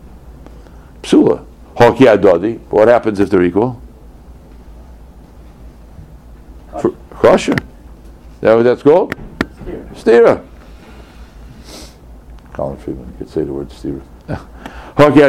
psula. 1.02 1.46
Hoki 1.78 2.06
adodi. 2.06 2.60
What 2.70 2.88
happens 2.88 3.20
if 3.20 3.30
they're 3.30 3.44
equal? 3.44 3.82
Fr- 6.80 6.90
Kosher. 7.12 7.56
That 8.42 8.56
what 8.56 8.64
that's 8.64 8.84
called? 8.84 9.16
Here. 9.66 9.90
Stira. 9.94 10.46
Colin 12.56 12.78
Friedman 12.78 13.14
could 13.18 13.30
say 13.30 13.44
the 13.44 13.52
word 13.52 13.70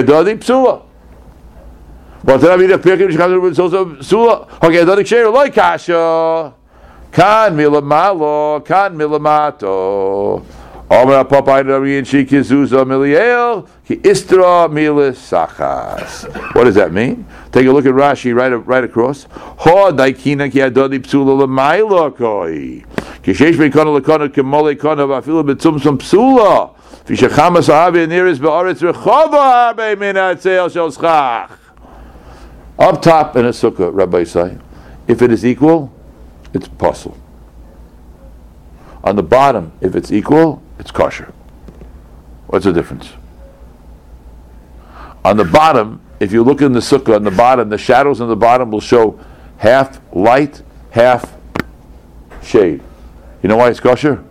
adodi 0.01 0.39
psula. 0.39 0.83
I 2.25 2.57
mean 2.57 2.69
the 2.69 2.79
mitzilsa 2.79 3.99
psula. 3.99 5.53
Kasha. 5.53 6.55
Kan 7.11 7.57
milamalo, 7.57 8.65
kan 8.65 8.97
milamato. 8.97 10.45
Omer 10.89 11.25
and 12.73 12.89
miliel 12.89 13.67
ki 13.85 13.97
istra. 14.05 14.69
What 16.55 16.65
does 16.65 16.75
that 16.77 16.93
mean? 16.93 17.27
Take 17.51 17.67
a 17.67 17.73
look 17.73 17.87
at 17.87 17.93
Rashi 17.93 18.33
right 18.37 18.51
right 18.51 18.85
across. 18.85 19.27
Ho 19.33 19.91
daikina 19.91 20.49
ki 20.53 20.61
psula 21.01 21.45
lemailo 21.45 22.17
koi. 22.17 22.85
Ki 23.25 23.33
sheish 23.33 23.57
bekona 23.57 24.01
lekona 24.01 24.29
kemole 24.29 24.79
kona 24.79 25.61
some 25.61 25.99
psula. 25.99 26.76
Up 32.79 33.01
top 33.01 33.37
in 33.37 33.47
a 33.47 33.51
sukkah, 33.51 33.93
Rabbi 33.93 34.25
say, 34.25 34.59
if 35.07 35.23
it 35.23 35.31
is 35.33 35.45
equal, 35.47 35.93
it's 36.53 36.69
possible. 36.69 37.17
On 39.05 39.15
the 39.17 39.23
bottom, 39.23 39.73
if 39.81 39.95
it's 39.95 40.11
equal, 40.11 40.63
it's 40.79 40.91
kosher. 40.91 41.33
What's 42.49 42.65
the 42.65 42.73
difference? 42.73 43.13
On 45.25 45.37
the 45.37 45.45
bottom, 45.45 46.01
if 46.21 46.33
you 46.33 46.43
look 46.43 46.61
in 46.61 46.73
the 46.73 46.81
sukkah, 46.81 47.17
on 47.17 47.25
the 47.25 47.31
bottom, 47.31 47.69
the 47.69 47.79
shadows 47.79 48.21
on 48.21 48.29
the 48.29 48.37
bottom 48.37 48.71
will 48.71 48.81
show 48.81 49.19
half 49.59 50.01
light, 50.13 50.63
half 50.91 51.37
shade. 52.43 52.83
You 53.43 53.49
know 53.49 53.57
why 53.57 53.71
it's 53.71 53.81
kosher? 53.81 54.25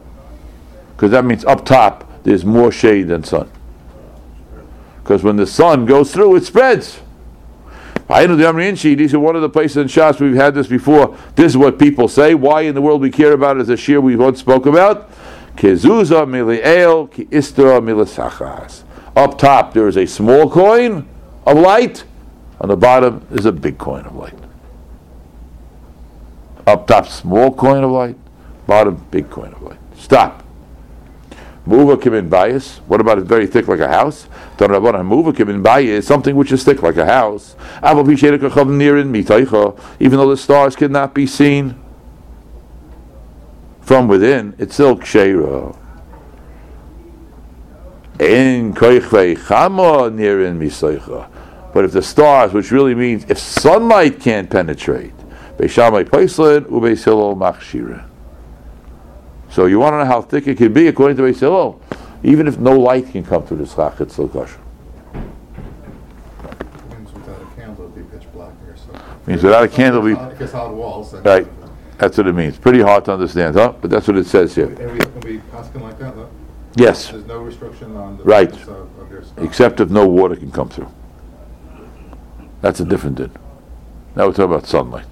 Because 0.95 1.11
that 1.11 1.25
means 1.25 1.45
up 1.45 1.65
top, 1.65 2.04
there's 2.25 2.43
more 2.43 2.71
shade 2.71 3.07
than 3.07 3.23
sun. 3.23 3.49
Because 5.01 5.23
when 5.23 5.37
the 5.37 5.47
sun 5.47 5.85
goes 5.85 6.11
through, 6.11 6.35
it 6.35 6.43
spreads. 6.43 6.99
I 8.09 8.27
know 8.27 8.35
the 8.35 8.43
Amri 8.43 8.97
these 8.97 9.13
are 9.13 9.19
one 9.19 9.35
of 9.35 9.41
the 9.41 9.49
places 9.49 9.77
in 9.77 9.87
Shas 9.87 10.19
we've 10.19 10.35
had 10.35 10.53
this 10.53 10.67
before. 10.67 11.17
This 11.35 11.53
is 11.53 11.57
what 11.57 11.79
people 11.79 12.07
say. 12.07 12.35
Why 12.35 12.61
in 12.61 12.75
the 12.75 12.81
world 12.81 13.01
we 13.01 13.09
care 13.09 13.31
about 13.31 13.57
it 13.57 13.61
as 13.61 13.69
a 13.69 13.77
shear 13.77 14.01
we 14.01 14.15
once 14.15 14.39
spoke 14.39 14.65
about? 14.65 15.09
Kezuza 15.55 16.27
miliel 16.27 17.11
ki 17.11 17.27
istra 17.31 17.79
milisachas. 17.79 18.83
Up 19.15 19.37
top 19.37 19.73
there 19.73 19.87
is 19.87 19.97
a 19.97 20.05
small 20.05 20.49
coin 20.49 21.07
of 21.45 21.57
light. 21.57 22.03
On 22.59 22.69
the 22.69 22.77
bottom 22.77 23.25
is 23.31 23.45
a 23.45 23.51
big 23.51 23.77
coin 23.77 24.05
of 24.05 24.15
light. 24.15 24.37
Up 26.67 26.87
top, 26.87 27.07
small 27.07 27.53
coin 27.53 27.83
of 27.83 27.91
light. 27.91 28.17
Bottom, 28.65 29.05
big 29.11 29.29
coin 29.29 29.53
of 29.53 29.61
light. 29.61 29.77
Stop. 29.97 30.44
Muva 31.67 31.97
kimin 31.97 32.29
bias. 32.29 32.77
What 32.87 33.01
about 33.01 33.17
it 33.17 33.25
very 33.25 33.47
thick 33.47 33.67
like 33.67 33.79
a 33.79 33.87
house? 33.87 34.27
Muva 34.57 35.33
kimin 35.33 35.63
bias, 35.63 36.05
something 36.05 36.35
which 36.35 36.51
is 36.51 36.63
thick 36.63 36.83
like 36.83 36.97
a 36.97 37.05
house. 37.05 37.55
Even 37.83 38.05
though 40.19 40.29
the 40.29 40.37
stars 40.37 40.75
cannot 40.75 41.13
be 41.13 41.25
seen. 41.25 41.75
from 43.85 44.07
within, 44.07 44.55
it's 44.57 44.73
still 44.73 44.97
ksheira. 44.97 45.77
In 48.19 48.73
chama 48.73 50.11
nirin 50.11 50.57
misaycha. 50.57 51.29
But 51.73 51.85
if 51.85 51.91
the 51.91 52.01
stars, 52.01 52.53
which 52.53 52.71
really 52.71 52.95
means 52.95 53.25
if 53.29 53.37
sunlight 53.37 54.19
can't 54.19 54.49
penetrate, 54.49 55.15
beishamai 55.57 56.05
paislin 56.05 56.65
ubeis 56.65 57.03
hillel 57.03 57.35
machshira. 57.35 58.09
So 59.55 59.67
you 59.67 59.79
want 59.79 59.93
to 59.93 59.99
know 59.99 60.05
how 60.05 60.21
thick 60.21 60.47
it 60.47 60.57
can 60.57 60.73
be 60.73 60.89
according 60.89 61.15
to 61.15 61.23
Beis 61.23 61.39
Hillel? 61.39 61.79
Even 62.23 62.45
if 62.45 62.59
no 62.59 62.77
light 62.77 63.09
can 63.09 63.23
come 63.23 63.47
through 63.47 63.59
the 63.59 63.65
schach, 63.65 64.01
it's 64.01 64.11
still 64.11 64.27
kosher. 64.27 64.59
Means 66.89 67.13
without 67.13 67.41
a 67.41 67.45
candle, 67.55 67.85
it'd 67.85 67.95
be 67.95 68.17
pitch 68.17 68.27
black 68.33 68.51
here, 68.65 68.75
so. 68.75 68.99
Means 69.25 69.43
without 69.43 69.63
a 69.63 69.69
candle, 69.69 70.01
we- 70.01 70.17
it's 70.41 70.51
hot 70.51 70.73
walls. 70.73 71.13
Right. 71.13 71.47
That's 71.97 72.17
what 72.17 72.27
it 72.27 72.35
means. 72.35 72.57
Pretty 72.57 72.81
hard 72.81 73.05
to 73.05 73.13
understand, 73.13 73.55
huh? 73.55 73.71
But 73.79 73.91
that's 73.91 74.05
what 74.09 74.17
it 74.17 74.25
says 74.25 74.53
here. 74.53 74.65
And 74.77 74.91
we 74.91 74.99
can 74.99 75.21
be 75.21 75.41
asking 75.53 75.83
like 75.83 75.99
that? 75.99 76.13
Yes, 76.75 77.11
There's 77.11 77.25
no 77.25 77.39
restriction 77.41 77.95
on 77.95 78.17
the. 78.17 78.23
Right. 78.25 78.51
Of, 78.51 78.67
of 78.67 79.31
except 79.37 79.79
if 79.79 79.89
no 79.89 80.05
water 80.05 80.35
can 80.35 80.51
come 80.51 80.67
through. 80.67 80.91
That's 82.59 82.81
a 82.81 82.85
different 82.85 83.15
din. 83.15 83.31
Now 84.17 84.25
we're 84.25 84.33
talking 84.33 84.53
about 84.53 84.67
sunlight. 84.67 85.07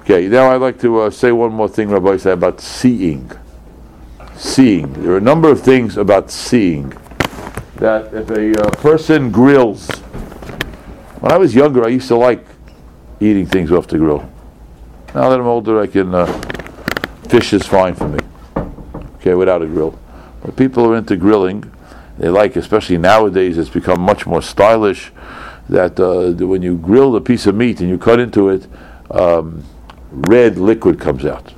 Okay, 0.00 0.26
now 0.28 0.50
I'd 0.50 0.62
like 0.62 0.80
to 0.80 1.00
uh, 1.02 1.10
say 1.10 1.32
one 1.32 1.52
more 1.52 1.68
thing, 1.68 1.90
Rabbi, 1.90 2.16
say 2.16 2.32
about 2.32 2.58
seeing. 2.58 3.30
Seeing. 4.42 4.92
There 4.94 5.12
are 5.12 5.18
a 5.18 5.20
number 5.20 5.48
of 5.48 5.62
things 5.62 5.96
about 5.96 6.32
seeing 6.32 6.92
that 7.76 8.12
if 8.12 8.28
a 8.28 8.60
uh, 8.60 8.70
person 8.72 9.30
grills. 9.30 9.88
When 11.20 11.30
I 11.30 11.38
was 11.38 11.54
younger, 11.54 11.84
I 11.84 11.88
used 11.88 12.08
to 12.08 12.16
like 12.16 12.44
eating 13.20 13.46
things 13.46 13.70
off 13.70 13.86
the 13.86 13.98
grill. 13.98 14.28
Now 15.14 15.30
that 15.30 15.38
I'm 15.38 15.46
older, 15.46 15.80
I 15.80 15.86
can. 15.86 16.12
Uh, 16.12 16.26
fish 17.28 17.52
is 17.52 17.64
fine 17.68 17.94
for 17.94 18.08
me. 18.08 18.18
Okay, 19.16 19.34
without 19.34 19.62
a 19.62 19.66
grill. 19.66 19.96
But 20.42 20.56
people 20.56 20.86
are 20.86 20.96
into 20.96 21.16
grilling. 21.16 21.72
They 22.18 22.28
like, 22.28 22.56
especially 22.56 22.98
nowadays, 22.98 23.56
it's 23.58 23.70
become 23.70 24.00
much 24.00 24.26
more 24.26 24.42
stylish. 24.42 25.12
That 25.68 26.00
uh, 26.00 26.44
when 26.44 26.62
you 26.62 26.76
grill 26.78 27.14
a 27.14 27.20
piece 27.20 27.46
of 27.46 27.54
meat 27.54 27.80
and 27.80 27.88
you 27.88 27.96
cut 27.96 28.18
into 28.18 28.48
it, 28.48 28.66
um, 29.12 29.64
red 30.10 30.58
liquid 30.58 30.98
comes 30.98 31.24
out. 31.24 31.54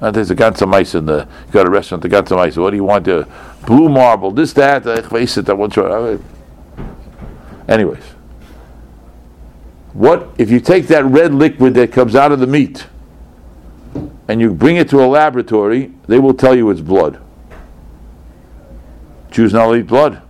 And 0.00 0.16
there's 0.16 0.30
a 0.30 0.34
ganze 0.34 0.66
mayse 0.66 0.94
in 0.94 1.06
the. 1.06 1.28
You 1.46 1.52
got 1.52 1.66
a 1.66 1.70
restaurant, 1.70 2.02
the 2.02 2.08
ganze 2.08 2.28
mayse. 2.30 2.56
What 2.56 2.70
do 2.70 2.76
you 2.76 2.84
want? 2.84 3.04
The 3.04 3.28
blue 3.66 3.88
marble, 3.88 4.30
this, 4.30 4.52
that. 4.54 4.86
uh, 4.86 4.94
Ich 4.98 5.04
weiß 5.04 5.38
it. 5.38 5.48
I 5.50 5.52
want 5.52 5.74
to. 5.74 6.18
Anyways, 7.68 8.02
what 9.92 10.28
if 10.38 10.50
you 10.50 10.58
take 10.60 10.86
that 10.88 11.04
red 11.04 11.34
liquid 11.34 11.74
that 11.74 11.92
comes 11.92 12.16
out 12.16 12.32
of 12.32 12.40
the 12.40 12.46
meat 12.46 12.86
and 14.26 14.40
you 14.40 14.52
bring 14.54 14.76
it 14.76 14.88
to 14.90 15.04
a 15.04 15.06
laboratory? 15.06 15.92
They 16.06 16.18
will 16.18 16.34
tell 16.34 16.56
you 16.56 16.70
it's 16.70 16.80
blood. 16.80 17.20
Jews 19.30 19.52
not 19.52 19.66
to 19.70 19.76
eat 19.76 19.86
blood. 19.86 20.22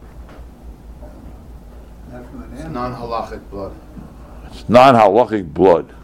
Not 2.12 2.26
from 2.28 2.42
an 2.42 2.52
It's 2.59 2.68
non-halachic 2.68 3.48
blood. 3.50 3.72
It's 4.46 4.68
non-halachic 4.68 5.54
blood. 5.54 5.94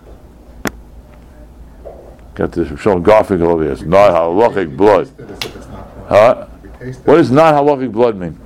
Got 2.36 2.52
this 2.52 2.68
from 2.68 2.76
Sean 2.76 3.02
Garfinkel 3.02 3.40
over 3.48 3.62
here. 3.64 3.72
It's 3.72 3.82
non-halachic 3.82 4.68
We 4.68 4.76
blood. 4.76 5.06
taste 5.06 5.18
it 5.20 5.30
as 5.30 5.38
if 5.38 5.56
it's 5.56 5.66
not 5.68 6.08
blood. 6.08 6.36
Huh? 6.36 6.46
We 6.62 6.68
taste 6.86 7.00
it. 7.00 7.06
What 7.06 7.16
does 7.16 7.30
non-halachic 7.30 7.92
blood 7.92 8.16
mean? 8.16 8.38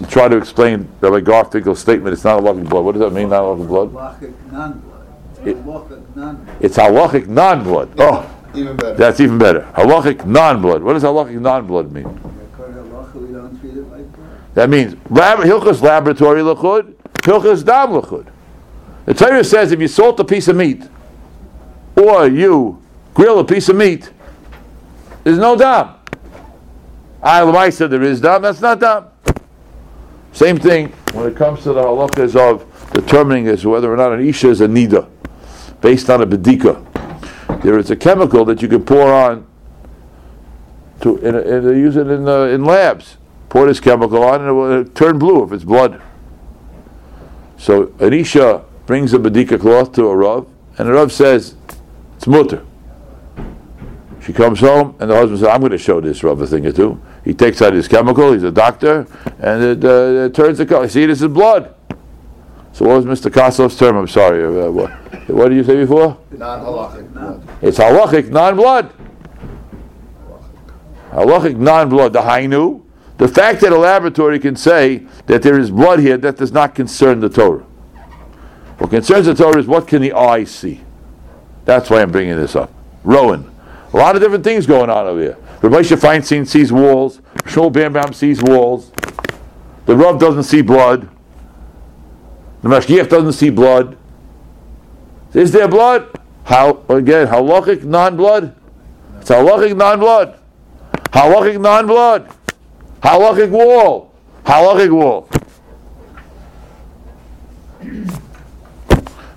You 0.00 0.06
try 0.06 0.28
to 0.28 0.36
explain 0.36 0.88
Rabbi 1.00 1.20
Garfinkel's 1.20 1.80
statement, 1.80 2.12
it's 2.12 2.22
not 2.24 2.40
halachic 2.40 2.68
blood. 2.68 2.84
What 2.84 2.92
does 2.92 3.00
that 3.00 3.10
mean, 3.12 3.28
blood? 3.28 3.58
Halachic 3.92 4.52
non-blood. 4.52 5.06
It- 5.44 5.56
Halachic 5.64 6.16
non-blood. 6.16 6.56
It's 6.60 6.76
halachic 6.76 7.26
non-blood. 7.26 7.90
Oh, 7.98 8.30
Even 8.54 8.76
better. 8.76 8.94
that's 8.94 9.18
even 9.20 9.38
better. 9.38 9.68
Halachic 9.74 10.24
non-blood. 10.24 10.82
What 10.82 10.92
does 10.92 11.02
halachic 11.02 11.40
non-blood 11.40 11.90
mean? 11.92 12.06
According 12.52 12.74
to 12.76 12.80
halacha, 12.82 13.14
we 13.14 13.34
don't 13.34 13.60
treat 13.60 13.72
it 13.76 13.82
like 13.90 14.12
blood. 14.14 14.28
That 14.54 14.70
means 14.70 14.94
lab, 15.10 15.38
Hilchas 15.40 15.82
laboratory 15.82 16.42
lechud, 16.42 16.94
Hilchas 17.22 17.64
dam 17.64 17.90
lechud. 17.90 18.26
The 19.06 19.14
Torah 19.14 19.42
says 19.42 19.72
if 19.72 19.80
you 19.80 19.88
salt 19.88 20.20
a 20.20 20.24
piece 20.24 20.46
of 20.48 20.56
meat, 20.56 20.82
or 21.96 22.28
you 22.28 22.80
grill 23.14 23.38
a 23.38 23.44
piece 23.44 23.68
of 23.68 23.76
meat, 23.76 24.10
there's 25.24 25.38
no 25.38 25.56
dam. 25.56 25.94
I 27.22 27.40
Lamaisa, 27.40 27.90
there 27.90 28.02
is 28.02 28.20
dam. 28.20 28.42
That's 28.42 28.60
not 28.60 28.80
dam. 28.80 29.06
Same 30.32 30.58
thing 30.58 30.88
when 31.12 31.26
it 31.26 31.36
comes 31.36 31.62
to 31.64 31.72
the 31.72 31.82
halachas 31.82 32.36
of 32.36 32.64
determining 32.92 33.48
as 33.48 33.66
whether 33.66 33.92
or 33.92 33.96
not 33.96 34.12
an 34.12 34.26
isha 34.26 34.48
is 34.48 34.60
a 34.60 34.68
nida, 34.68 35.08
based 35.80 36.08
on 36.10 36.22
a 36.22 36.26
bedika. 36.26 36.84
There 37.62 37.78
is 37.78 37.90
a 37.90 37.96
chemical 37.96 38.44
that 38.44 38.62
you 38.62 38.68
can 38.68 38.84
pour 38.84 39.12
on 39.12 39.46
to, 41.00 41.16
and, 41.18 41.66
they 41.66 41.78
use 41.78 41.96
it 41.96 42.08
in, 42.08 42.28
uh, 42.28 42.42
in 42.44 42.64
labs 42.64 43.16
pour 43.48 43.66
this 43.66 43.80
chemical 43.80 44.22
on 44.22 44.40
and 44.40 44.50
it 44.50 44.52
will 44.52 44.84
turn 44.84 45.18
blue 45.18 45.44
if 45.44 45.52
it's 45.52 45.64
blood. 45.64 46.00
So 47.56 47.92
an 47.98 48.12
isha 48.12 48.64
brings 48.86 49.12
a 49.12 49.18
badika 49.18 49.60
cloth 49.60 49.92
to 49.92 50.06
a 50.06 50.16
Rav, 50.16 50.46
and 50.78 50.88
the 50.88 50.92
Rav 50.92 51.12
says, 51.12 51.56
it's 52.16 52.26
mutter. 52.26 52.64
She 54.28 54.34
comes 54.34 54.60
home, 54.60 54.94
and 55.00 55.10
the 55.10 55.14
husband 55.14 55.40
says, 55.40 55.48
I'm 55.48 55.60
going 55.60 55.72
to 55.72 55.78
show 55.78 56.02
this 56.02 56.22
a 56.22 56.46
thing 56.46 56.66
or 56.66 56.72
two. 56.72 57.00
He 57.24 57.32
takes 57.32 57.62
out 57.62 57.72
his 57.72 57.88
chemical, 57.88 58.34
he's 58.34 58.42
a 58.42 58.52
doctor, 58.52 59.06
and 59.38 59.62
it, 59.62 59.82
uh, 59.82 60.26
it 60.26 60.34
turns 60.34 60.58
the 60.58 60.66
color. 60.66 60.86
See, 60.86 61.06
this 61.06 61.22
is 61.22 61.28
blood. 61.28 61.74
So 62.74 62.86
what 62.86 63.02
was 63.02 63.06
Mr. 63.06 63.30
Koslov's 63.30 63.78
term? 63.78 63.96
I'm 63.96 64.06
sorry. 64.06 64.44
Uh, 64.44 64.70
what, 64.70 64.90
what 65.30 65.48
did 65.48 65.56
you 65.56 65.64
say 65.64 65.76
before? 65.76 66.18
Non-halachic 66.32 67.10
blood. 67.14 67.48
It's 67.62 67.78
halachic 67.78 68.28
non-blood. 68.28 68.92
Halachic 71.12 71.56
non-blood. 71.56 72.12
The 72.12 72.20
hainu. 72.20 72.84
The 73.16 73.28
fact 73.28 73.62
that 73.62 73.72
a 73.72 73.78
laboratory 73.78 74.38
can 74.38 74.56
say 74.56 75.06
that 75.24 75.40
there 75.40 75.58
is 75.58 75.70
blood 75.70 76.00
here, 76.00 76.18
that 76.18 76.36
does 76.36 76.52
not 76.52 76.74
concern 76.74 77.20
the 77.20 77.30
Torah. 77.30 77.64
What 78.76 78.90
concerns 78.90 79.24
the 79.24 79.34
Torah 79.34 79.58
is 79.58 79.66
what 79.66 79.88
can 79.88 80.02
the 80.02 80.12
eye 80.12 80.44
see. 80.44 80.82
That's 81.64 81.88
why 81.88 82.02
I'm 82.02 82.12
bringing 82.12 82.36
this 82.36 82.54
up. 82.54 82.70
Rowan. 83.04 83.54
A 83.92 83.96
lot 83.96 84.16
of 84.16 84.22
different 84.22 84.44
things 84.44 84.66
going 84.66 84.90
on 84.90 85.06
over 85.06 85.20
here. 85.20 85.38
The 85.60 85.68
Rabbi 85.70 85.82
Feinstein 85.82 86.46
sees 86.46 86.72
walls. 86.72 87.20
Shmuel 87.44 87.72
Bambam 87.72 88.14
sees 88.14 88.42
walls. 88.42 88.92
The 89.86 89.96
Rav 89.96 90.18
doesn't 90.20 90.42
see 90.44 90.60
blood. 90.60 91.08
The 92.62 92.68
Mashgiach 92.68 93.08
doesn't 93.08 93.32
see 93.32 93.50
blood. 93.50 93.96
Is 95.32 95.52
there 95.52 95.68
blood? 95.68 96.10
How 96.44 96.82
again? 96.88 97.26
Halachic 97.26 97.84
non-blood. 97.84 98.54
It's 99.20 99.30
halachic 99.30 99.76
non-blood. 99.76 100.38
Halachic 101.10 101.60
non-blood. 101.60 102.30
Halachic 103.02 103.50
wall. 103.50 104.14
Halachic 104.44 104.90
wall. 104.90 105.28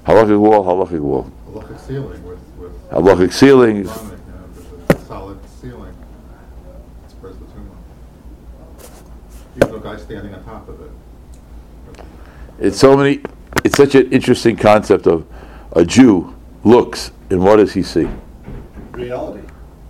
Halachic 0.06 0.40
wall. 0.40 0.64
Halachic 0.66 1.00
wall. 1.00 1.32
Halachic 1.48 1.80
ceiling 1.80 2.24
with, 2.26 2.40
with. 2.58 2.90
Halachic 2.90 3.34
ceiling. 3.34 3.76
You 3.78 3.84
know, 3.84 4.12
there's 4.88 5.02
a 5.02 5.06
solid 5.06 5.40
ceiling. 5.60 5.96
It's 7.04 7.14
where's 7.20 7.36
the 7.38 7.46
tumah? 7.46 7.76
Even 9.82 9.94
though 9.94 9.98
guy's 9.98 10.06
standing 10.06 10.34
on 10.36 10.44
top 10.44 10.70
of 10.70 10.82
it. 10.82 12.06
It's 12.60 12.78
so 12.78 12.96
many. 12.96 13.22
It's 13.63 13.78
such 13.78 13.96
an 13.96 14.12
interesting 14.12 14.56
concept 14.56 15.08
of 15.08 15.26
a 15.74 15.84
Jew 15.84 16.36
looks 16.63 17.12
and 17.30 17.41
what 17.41 17.56
does 17.58 17.74
he 17.74 17.82
see? 17.82 18.08
reality. 18.91 19.41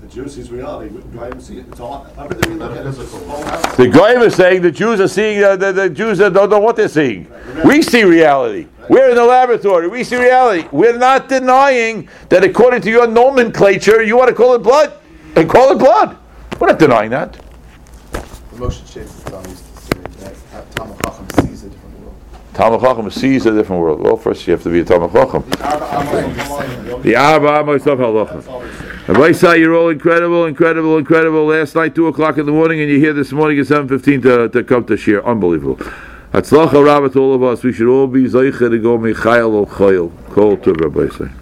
The 0.01 0.07
Jew 0.07 0.29
sees 0.29 0.49
reality. 0.51 0.95
We 0.95 1.17
try 1.17 1.29
to 1.29 1.41
see 1.41 1.57
it. 1.57 1.65
It's 1.67 1.79
all, 1.79 2.07
everything 2.17 2.53
we 2.53 2.59
look 2.59 2.77
at 2.77 2.85
is 2.85 2.99
a 2.99 3.05
whole. 3.05 3.75
The 3.75 3.87
Goyim 3.87 4.21
is 4.21 4.35
saying 4.35 4.61
the 4.61 4.71
Jews 4.71 5.01
are 5.01 5.07
seeing, 5.07 5.43
uh, 5.43 5.57
the, 5.57 5.73
the 5.73 5.89
Jews 5.89 6.19
don't 6.19 6.49
know 6.49 6.59
what 6.59 6.75
they're 6.77 6.87
seeing. 6.87 7.29
We 7.65 7.81
see 7.81 8.03
reality. 8.03 8.67
We're 8.89 9.09
in 9.09 9.15
the 9.15 9.25
laboratory. 9.25 9.89
We 9.89 10.03
see 10.03 10.17
reality. 10.17 10.67
We're 10.71 10.97
not 10.97 11.27
denying 11.27 12.07
that 12.29 12.43
according 12.43 12.81
to 12.83 12.89
your 12.89 13.07
nomenclature, 13.07 14.01
you 14.03 14.15
want 14.15 14.29
to 14.29 14.35
call 14.35 14.53
it 14.55 14.59
blood, 14.59 14.93
and 15.35 15.49
call 15.49 15.71
it 15.71 15.79
blood. 15.79 16.17
We're 16.59 16.67
not 16.67 16.79
denying 16.79 17.09
that. 17.09 17.33
The 18.13 18.57
Moshe 18.57 18.85
Shaffer 18.85 19.49
used 19.49 19.63
to 19.63 19.81
say 19.81 20.33
that 20.51 20.69
Talmid 20.75 21.01
Chacham 21.03 21.47
sees 21.47 21.63
a 21.63 21.69
different 21.69 21.99
world. 22.01 22.15
Talmid 22.61 22.79
Chacham 22.79 23.09
sees 23.09 23.47
a 23.47 23.51
different 23.55 23.81
world. 23.81 24.01
Well, 24.01 24.17
first 24.17 24.45
you 24.45 24.51
have 24.51 24.61
to 24.61 24.69
be 24.69 24.81
a 24.81 24.85
Talmid 24.85 25.11
Chacham. 25.13 25.41
The 27.01 27.15
Arba 27.15 27.59
Amos, 27.61 27.83
The 27.83 27.89
Arba 27.89 28.03
of 28.03 28.29
Halacha. 28.29 28.33
That's 28.35 28.47
all 28.47 28.59
we 28.61 28.69
say. 28.69 28.85
Rabbi 29.07 29.31
Say, 29.31 29.59
you're 29.61 29.75
all 29.75 29.89
incredible, 29.89 30.45
incredible, 30.45 30.99
incredible. 30.99 31.47
Last 31.47 31.73
night, 31.73 31.95
2 31.95 32.05
o'clock 32.05 32.37
in 32.37 32.45
the 32.45 32.51
morning, 32.51 32.79
and 32.79 32.87
you're 32.87 32.99
here 32.99 33.13
this 33.13 33.31
morning 33.31 33.57
at 33.57 33.65
7.15 33.65 34.21
to, 34.21 34.49
to 34.49 34.63
come 34.63 34.85
to 34.85 34.95
share. 34.95 35.25
Unbelievable. 35.25 35.77
Hatzlacha 36.33 36.85
Rabbah 36.85 37.09
to 37.09 37.19
all 37.19 37.33
of 37.33 37.41
us. 37.41 37.63
We 37.63 37.73
should 37.73 37.91
all 37.91 38.05
be 38.05 38.25
Zaycha 38.25 38.69
to 38.69 38.77
go 38.77 38.95
mechayil 38.99 39.55
el 39.55 39.65
chayil. 39.65 40.11
Call 40.29 40.55
to 40.57 40.73
Rabbi 40.73 41.07
Say. 41.17 41.40